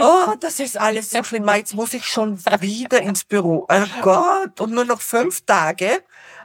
Oh, 0.00 0.34
das 0.40 0.60
ist 0.60 0.78
alles 0.78 1.10
so 1.10 1.22
schlimm. 1.22 1.48
Jetzt 1.48 1.74
muss 1.74 1.94
ich 1.94 2.04
schon 2.04 2.38
wieder 2.60 3.00
ins 3.00 3.24
Büro. 3.24 3.66
Oh 3.70 3.84
Gott, 4.02 4.60
und 4.60 4.72
nur 4.72 4.84
noch 4.84 5.00
fünf 5.00 5.42
Tage. 5.42 6.02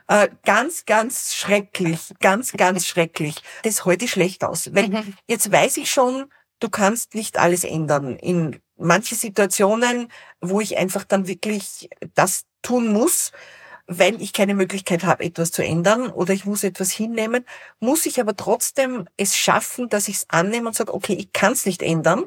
Äh, 0.07 0.29
ganz, 0.43 0.85
ganz 0.85 1.33
schrecklich. 1.33 1.99
Ganz, 2.19 2.51
ganz 2.53 2.85
schrecklich. 2.85 3.37
Das 3.63 3.85
ich 3.85 4.11
schlecht 4.11 4.43
aus. 4.43 4.73
Weil 4.73 4.89
mhm. 4.89 5.13
jetzt 5.27 5.51
weiß 5.51 5.77
ich 5.77 5.89
schon, 5.89 6.25
du 6.59 6.69
kannst 6.69 7.15
nicht 7.15 7.37
alles 7.37 7.63
ändern. 7.63 8.15
In 8.17 8.59
manche 8.77 9.15
Situationen, 9.15 10.09
wo 10.41 10.61
ich 10.61 10.77
einfach 10.77 11.05
dann 11.05 11.27
wirklich 11.27 11.89
das 12.13 12.45
tun 12.61 12.91
muss, 12.93 13.31
weil 13.87 14.21
ich 14.21 14.33
keine 14.33 14.55
Möglichkeit 14.55 15.03
habe, 15.03 15.23
etwas 15.23 15.51
zu 15.51 15.63
ändern 15.63 16.09
oder 16.09 16.33
ich 16.33 16.45
muss 16.45 16.63
etwas 16.63 16.91
hinnehmen, 16.91 17.45
muss 17.79 18.05
ich 18.05 18.19
aber 18.19 18.35
trotzdem 18.35 19.07
es 19.17 19.37
schaffen, 19.37 19.89
dass 19.89 20.07
ich 20.07 20.15
es 20.17 20.25
annehme 20.29 20.67
und 20.67 20.75
sage, 20.75 20.93
okay, 20.93 21.13
ich 21.13 21.33
kann 21.33 21.53
es 21.53 21.65
nicht 21.65 21.81
ändern. 21.81 22.25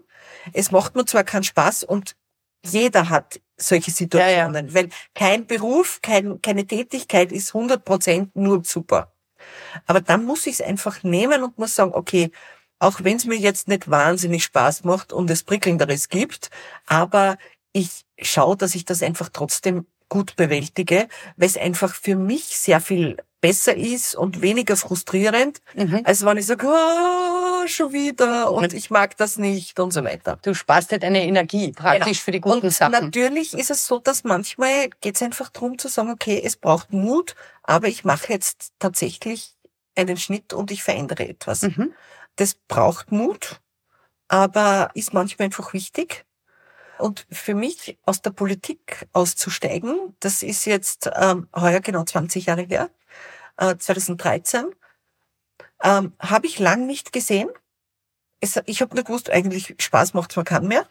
Es 0.53 0.71
macht 0.71 0.97
mir 0.97 1.05
zwar 1.05 1.25
keinen 1.25 1.45
Spaß 1.45 1.85
und 1.85 2.17
jeder 2.65 3.09
hat 3.09 3.41
solche 3.57 3.91
Situationen, 3.91 4.67
ja, 4.67 4.73
ja. 4.73 4.75
weil 4.75 4.89
kein 5.15 5.47
Beruf, 5.47 6.01
kein, 6.03 6.41
keine 6.43 6.67
Tätigkeit 6.67 7.33
ist 7.33 7.55
100 7.55 7.85
Prozent 7.85 8.37
nur 8.37 8.65
super. 8.65 9.13
Aber 9.87 10.01
dann 10.01 10.25
muss 10.25 10.47
ich 10.47 10.55
es 10.55 10.61
einfach 10.61 11.03
nehmen 11.03 11.43
und 11.43 11.59
muss 11.59 11.75
sagen, 11.75 11.93
okay, 11.95 12.31
auch 12.79 13.03
wenn 13.03 13.17
es 13.17 13.25
mir 13.25 13.37
jetzt 13.37 13.69
nicht 13.69 13.91
wahnsinnig 13.91 14.45
Spaß 14.45 14.85
macht 14.85 15.13
und 15.13 15.31
es 15.31 15.43
prickelnderes 15.43 16.09
gibt, 16.09 16.51
aber 16.87 17.37
ich 17.73 18.05
schaue, 18.21 18.57
dass 18.57 18.75
ich 18.75 18.85
das 18.85 19.03
einfach 19.03 19.29
trotzdem 19.33 19.87
gut 20.09 20.37
bewältige, 20.37 21.09
weil 21.37 21.49
es 21.49 21.57
einfach 21.57 21.95
für 21.95 22.17
mich 22.17 22.45
sehr 22.59 22.81
viel 22.81 23.17
besser 23.41 23.77
ist 23.77 24.15
und 24.15 24.43
weniger 24.43 24.77
frustrierend, 24.77 25.61
mhm. 25.75 26.01
als 26.05 26.25
wenn 26.25 26.39
ich 26.39 26.47
sage, 26.47 26.67
oh, 26.67 27.67
schon 27.67 27.93
wieder 27.93 28.51
und 28.51 28.73
ich 28.73 28.91
mag 28.91 29.17
das 29.17 29.39
nicht 29.39 29.79
und 29.79 29.93
so 29.93 30.03
weiter. 30.03 30.39
Du 30.43 30.55
sparst 30.55 30.91
dir 30.91 30.99
deine 30.99 31.25
Energie 31.25 31.73
praktisch 31.73 32.19
genau. 32.19 32.25
für 32.25 32.31
die 32.33 32.41
guten 32.41 32.67
und 32.67 32.71
Sachen. 32.73 32.93
Natürlich 32.93 33.55
ist 33.55 33.71
es 33.71 33.87
so, 33.87 33.99
dass 33.99 34.25
manchmal 34.25 34.89
geht 35.01 35.17
es 35.17 35.23
einfach 35.23 35.51
darum 35.51 35.79
zu 35.79 35.89
sagen, 35.89 36.11
okay, 36.11 36.41
es 36.45 36.57
braucht 36.57 36.93
Mut, 36.93 37.37
aber 37.63 37.87
ich 37.89 38.05
mache 38.05 38.33
jetzt 38.33 38.73
tatsächlich 38.79 39.55
einen 39.95 40.17
Schnitt 40.17 40.53
und 40.53 40.71
ich 40.71 40.83
verändere 40.83 41.29
etwas. 41.29 41.63
Mhm. 41.63 41.93
Das 42.37 42.55
braucht 42.55 43.13
Mut, 43.13 43.61
aber 44.29 44.91
ist 44.95 45.15
manchmal 45.15 45.47
einfach 45.47 45.73
wichtig. 45.73 46.25
Und 46.99 47.27
für 47.31 47.55
mich 47.55 47.99
aus 48.05 48.23
der 48.23 48.31
Politik 48.31 49.07
auszusteigen, 49.13 50.17
das 50.21 50.43
ist 50.43 50.65
jetzt 50.65 51.11
ähm, 51.15 51.49
heuer 51.55 51.81
genau 51.81 52.05
20 52.05 52.47
Jahre 52.47 52.63
her, 52.63 52.91
äh, 53.57 53.77
2013, 53.77 54.67
ähm, 55.83 56.13
habe 56.19 56.47
ich 56.47 56.59
lang 56.59 56.87
nicht 56.87 57.13
gesehen. 57.13 57.49
Es, 58.41 58.61
ich 58.67 58.83
habe 58.83 58.95
nur 58.95 59.05
gewusst, 59.05 59.31
eigentlich 59.31 59.75
Spaß 59.79 60.15
macht 60.15 60.33
zwar 60.33 60.45
keinen 60.45 60.69
mehr, 60.69 60.87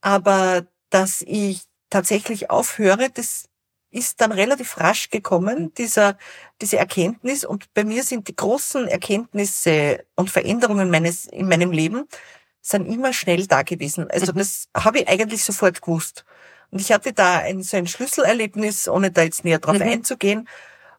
aber 0.00 0.66
dass 0.90 1.22
ich 1.22 1.62
tatsächlich 1.90 2.50
aufhöre, 2.50 3.10
das 3.10 3.48
ist 3.90 4.20
dann 4.20 4.32
relativ 4.32 4.78
rasch 4.78 5.10
gekommen, 5.10 5.72
dieser, 5.74 6.18
diese 6.60 6.76
Erkenntnis. 6.76 7.44
Und 7.44 7.72
bei 7.72 7.84
mir 7.84 8.02
sind 8.02 8.28
die 8.28 8.36
großen 8.36 8.88
Erkenntnisse 8.88 10.04
und 10.16 10.30
Veränderungen 10.30 10.90
meines, 10.90 11.24
in 11.26 11.48
meinem 11.48 11.72
Leben 11.72 12.06
sind 12.68 12.86
immer 12.86 13.12
schnell 13.12 13.46
da 13.46 13.62
gewesen. 13.62 14.10
Also 14.10 14.32
mhm. 14.32 14.38
das 14.38 14.68
habe 14.76 14.98
ich 15.00 15.08
eigentlich 15.08 15.44
sofort 15.44 15.80
gewusst. 15.82 16.24
Und 16.70 16.80
ich 16.80 16.92
hatte 16.92 17.12
da 17.12 17.38
ein, 17.38 17.62
so 17.62 17.76
ein 17.76 17.86
Schlüsselerlebnis, 17.86 18.88
ohne 18.88 19.10
da 19.10 19.22
jetzt 19.22 19.44
näher 19.44 19.60
drauf 19.60 19.76
mhm. 19.76 19.82
einzugehen, 19.82 20.48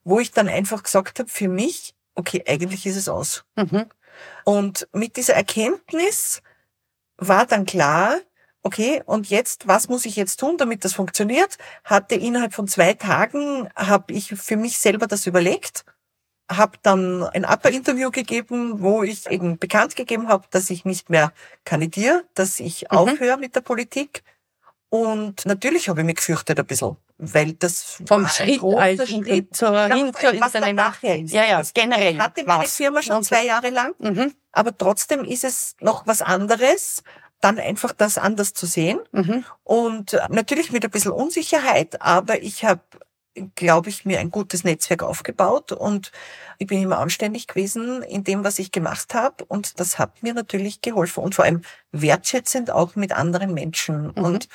wo 0.03 0.19
ich 0.19 0.31
dann 0.31 0.47
einfach 0.47 0.83
gesagt 0.83 1.19
habe, 1.19 1.29
für 1.29 1.49
mich, 1.49 1.93
okay, 2.15 2.43
eigentlich 2.47 2.85
ist 2.85 2.95
es 2.95 3.09
aus. 3.09 3.43
Mhm. 3.57 3.85
Und 4.45 4.87
mit 4.93 5.17
dieser 5.17 5.33
Erkenntnis 5.33 6.41
war 7.17 7.45
dann 7.45 7.65
klar, 7.65 8.17
okay, 8.63 9.03
und 9.05 9.29
jetzt, 9.29 9.67
was 9.67 9.89
muss 9.89 10.05
ich 10.05 10.15
jetzt 10.15 10.39
tun, 10.39 10.57
damit 10.57 10.85
das 10.85 10.93
funktioniert? 10.93 11.57
Hatte 11.83 12.15
innerhalb 12.15 12.53
von 12.53 12.67
zwei 12.67 12.93
Tagen, 12.93 13.69
habe 13.75 14.13
ich 14.13 14.29
für 14.29 14.55
mich 14.55 14.77
selber 14.77 15.07
das 15.07 15.27
überlegt, 15.27 15.83
habe 16.49 16.77
dann 16.81 17.23
ein 17.23 17.45
Upper-Interview 17.45 18.09
gegeben, 18.11 18.81
wo 18.81 19.03
ich 19.03 19.29
eben 19.29 19.57
bekannt 19.57 19.95
gegeben 19.95 20.29
habe, 20.29 20.45
dass 20.51 20.69
ich 20.69 20.85
nicht 20.85 21.09
mehr 21.09 21.33
kandidiere, 21.65 22.23
dass 22.35 22.59
ich 22.59 22.83
mhm. 22.83 22.97
aufhöre 22.97 23.37
mit 23.37 23.55
der 23.55 23.61
Politik. 23.61 24.23
Und 24.89 25.45
natürlich 25.45 25.89
habe 25.89 26.01
ich 26.01 26.05
mich 26.05 26.15
gefürchtet 26.15 26.59
ein 26.59 26.65
bisschen, 26.65 26.95
weil 27.17 27.53
das 27.53 28.01
vom 28.05 28.25
Schritt 28.27 28.63
als 28.63 29.09
Schritt 29.09 29.55
zur 29.55 29.87
hin 29.93 30.13
zur 30.13 30.39
was 30.39 30.53
nachher 30.53 31.19
ist. 31.19 31.33
Ja, 31.33 31.43
ja, 31.43 31.61
generell. 31.73 32.13
Ich 32.13 32.19
hatte 32.19 32.45
meine 32.45 32.67
Firma 32.67 33.01
schon 33.01 33.21
zwei 33.23 33.45
Jahre 33.45 33.69
lang, 33.69 33.93
mhm. 33.99 34.33
aber 34.53 34.77
trotzdem 34.77 35.25
ist 35.25 35.43
es 35.43 35.75
noch 35.81 36.07
was 36.07 36.21
anderes, 36.21 37.03
dann 37.41 37.59
einfach 37.59 37.91
das 37.91 38.17
anders 38.17 38.53
zu 38.53 38.65
sehen. 38.65 38.99
Mhm. 39.11 39.43
Und 39.63 40.13
äh, 40.13 40.21
natürlich 40.29 40.71
mit 40.71 40.85
ein 40.85 40.91
bisschen 40.91 41.11
Unsicherheit, 41.11 42.01
aber 42.01 42.41
ich 42.41 42.63
habe 42.63 42.81
glaube 43.55 43.89
ich, 43.89 44.05
mir 44.05 44.19
ein 44.19 44.31
gutes 44.31 44.63
Netzwerk 44.63 45.03
aufgebaut 45.03 45.71
und 45.71 46.11
ich 46.57 46.67
bin 46.67 46.81
immer 46.81 46.99
anständig 46.99 47.47
gewesen 47.47 48.01
in 48.03 48.23
dem, 48.23 48.43
was 48.43 48.59
ich 48.59 48.71
gemacht 48.71 49.13
habe 49.13 49.45
und 49.45 49.79
das 49.79 49.99
hat 49.99 50.23
mir 50.23 50.33
natürlich 50.33 50.81
geholfen 50.81 51.23
und 51.23 51.35
vor 51.35 51.45
allem 51.45 51.61
wertschätzend 51.91 52.71
auch 52.71 52.95
mit 52.95 53.11
anderen 53.11 53.53
Menschen 53.53 54.07
mhm. 54.07 54.23
und 54.23 54.49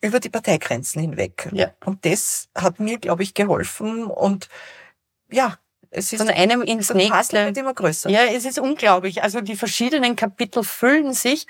über 0.00 0.20
die 0.20 0.30
Parteigrenzen 0.30 1.00
hinweg. 1.00 1.48
Ja. 1.52 1.72
Und 1.84 2.04
das 2.06 2.48
hat 2.54 2.80
mir, 2.80 2.98
glaube 2.98 3.22
ich, 3.22 3.34
geholfen 3.34 4.04
und 4.04 4.48
ja, 5.30 5.58
es 5.90 6.12
ist 6.12 6.20
von 6.20 6.30
einem 6.30 6.62
ins 6.62 6.94
nächste 6.94 7.38
immer 7.38 7.74
größer. 7.74 8.10
Ja, 8.10 8.24
es 8.24 8.44
ist 8.44 8.58
unglaublich. 8.58 9.22
Also 9.22 9.40
die 9.40 9.56
verschiedenen 9.56 10.14
Kapitel 10.14 10.62
füllen 10.62 11.12
sich. 11.12 11.46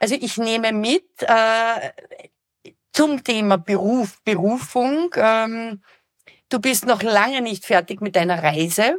Also 0.00 0.16
ich 0.16 0.36
nehme 0.38 0.72
mit 0.72 1.04
äh, 1.20 1.92
zum 2.92 3.22
Thema 3.22 3.58
Beruf, 3.58 4.20
Berufung. 4.24 5.14
Ähm, 5.16 5.82
du 6.56 6.60
bist 6.62 6.86
noch 6.86 7.02
lange 7.02 7.42
nicht 7.42 7.66
fertig 7.66 8.00
mit 8.00 8.16
deiner 8.16 8.42
Reise. 8.42 8.98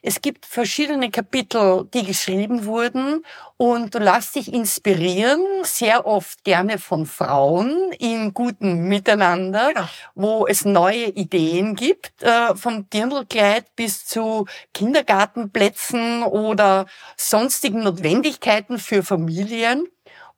Es 0.00 0.22
gibt 0.22 0.46
verschiedene 0.46 1.10
Kapitel, 1.10 1.86
die 1.92 2.04
geschrieben 2.04 2.64
wurden 2.64 3.24
und 3.58 3.94
du 3.94 3.98
lässt 3.98 4.36
dich 4.36 4.52
inspirieren, 4.52 5.40
sehr 5.62 6.06
oft 6.06 6.44
gerne 6.44 6.78
von 6.78 7.04
Frauen 7.04 7.92
in 7.98 8.32
gutem 8.32 8.88
Miteinander, 8.88 9.72
ja. 9.74 9.88
wo 10.14 10.46
es 10.46 10.64
neue 10.64 11.06
Ideen 11.06 11.74
gibt, 11.74 12.22
äh, 12.22 12.54
vom 12.54 12.88
Dirndlkleid 12.88 13.76
bis 13.76 14.06
zu 14.06 14.46
Kindergartenplätzen 14.72 16.22
oder 16.22 16.86
sonstigen 17.18 17.82
Notwendigkeiten 17.82 18.78
für 18.78 19.02
Familien. 19.02 19.86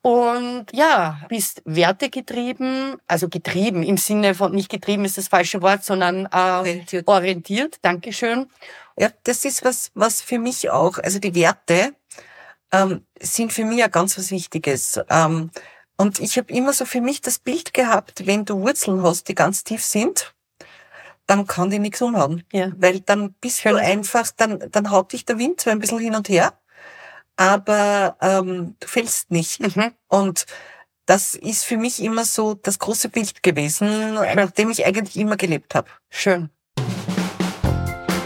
Und 0.07 0.67
ja, 0.73 1.19
bist 1.29 1.63
wertegetrieben, 1.65 2.97
also 3.09 3.29
getrieben 3.29 3.83
im 3.83 3.97
Sinne 3.97 4.37
von, 4.37 4.53
nicht 4.53 4.69
getrieben 4.69 5.05
ist 5.05 5.19
das 5.19 5.27
falsche 5.27 5.63
Wort, 5.63 5.83
sondern 5.83 6.27
äh, 6.27 6.39
orientiert. 6.39 7.09
orientiert. 7.09 7.79
Dankeschön. 7.83 8.47
Ja, 8.97 9.11
das 9.25 9.45
ist 9.45 9.65
was, 9.65 9.91
was 9.95 10.23
für 10.23 10.39
mich 10.39 10.71
auch, 10.71 10.99
also 10.99 11.19
die 11.19 11.35
Werte 11.35 11.93
ähm, 12.71 13.05
sind 13.21 13.53
für 13.53 13.65
mich 13.65 13.79
ja 13.79 13.89
ganz 13.89 14.17
was 14.17 14.31
Wichtiges. 14.31 15.01
Ähm, 15.11 15.51
und 15.97 16.21
ich 16.21 16.39
habe 16.39 16.53
immer 16.53 16.73
so 16.73 16.85
für 16.85 17.01
mich 17.01 17.21
das 17.21 17.41
Bild 17.41 17.75
gehabt, 17.75 18.29
wenn 18.29 18.45
du 18.45 18.61
Wurzeln 18.61 19.03
hast, 19.03 19.27
die 19.27 19.35
ganz 19.35 19.65
tief 19.65 19.83
sind, 19.83 20.37
dann 21.27 21.49
kann 21.49 21.71
die 21.71 21.81
nichts 21.81 22.01
umhauen. 22.01 22.45
Ja. 22.53 22.71
Weil 22.77 23.01
dann 23.01 23.33
bist 23.41 23.65
du 23.65 23.75
einfach, 23.75 24.31
dann, 24.37 24.71
dann 24.71 24.93
haut 24.93 25.13
dich 25.13 25.25
der 25.25 25.39
Wind 25.39 25.63
so 25.63 25.71
ein 25.71 25.81
bisschen 25.81 25.99
hin 25.99 26.15
und 26.15 26.29
her, 26.29 26.57
aber 27.37 28.17
ähm, 28.21 28.77
du 28.81 28.87
fällst 28.87 29.31
nicht. 29.31 29.61
Mhm. 29.61 29.93
Und 30.09 30.47
das 31.07 31.35
ist 31.35 31.65
für 31.65 31.77
mich 31.77 32.03
immer 32.03 32.25
so 32.25 32.55
das 32.55 32.79
große 32.79 33.09
Bild 33.09 33.43
gewesen, 33.43 34.15
nach 34.15 34.51
dem 34.51 34.71
ich 34.71 34.85
eigentlich 34.85 35.17
immer 35.17 35.37
gelebt 35.37 35.75
habe. 35.75 35.89
Schön. 36.11 36.51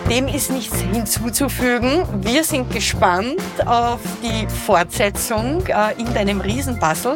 Dem 0.08 0.26
ist 0.26 0.50
nichts 0.50 0.80
hinzuzufügen. 0.80 2.04
Wir 2.24 2.42
sind 2.42 2.72
gespannt 2.72 3.40
auf 3.64 4.00
die 4.22 4.48
Fortsetzung 4.48 5.64
äh, 5.66 5.92
in 6.00 6.12
deinem 6.12 6.40
Riesenpuzzle. 6.40 7.14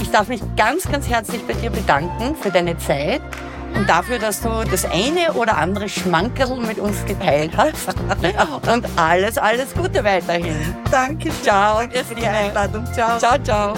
Ich 0.00 0.10
darf 0.10 0.26
mich 0.26 0.40
ganz, 0.56 0.90
ganz 0.90 1.08
herzlich 1.08 1.46
bei 1.46 1.52
dir 1.52 1.70
bedanken 1.70 2.34
für 2.34 2.50
deine 2.50 2.76
Zeit 2.78 3.22
und 3.74 3.88
dafür, 3.88 4.18
dass 4.18 4.40
du 4.40 4.48
das 4.70 4.84
eine 4.84 5.32
oder 5.34 5.56
andere 5.56 5.88
Schmankerl 5.88 6.56
mit 6.56 6.78
uns 6.78 7.04
geteilt 7.04 7.52
hast. 7.56 7.88
Und 8.72 8.86
alles, 8.96 9.38
alles 9.38 9.74
Gute 9.74 10.04
weiterhin. 10.04 10.56
Danke. 10.90 11.30
Ciao. 11.42 11.80
Für 11.80 12.14
die 12.14 12.26
Einladung. 12.26 12.84
Ciao. 12.92 13.18
Ciao, 13.18 13.38
ciao. 13.42 13.74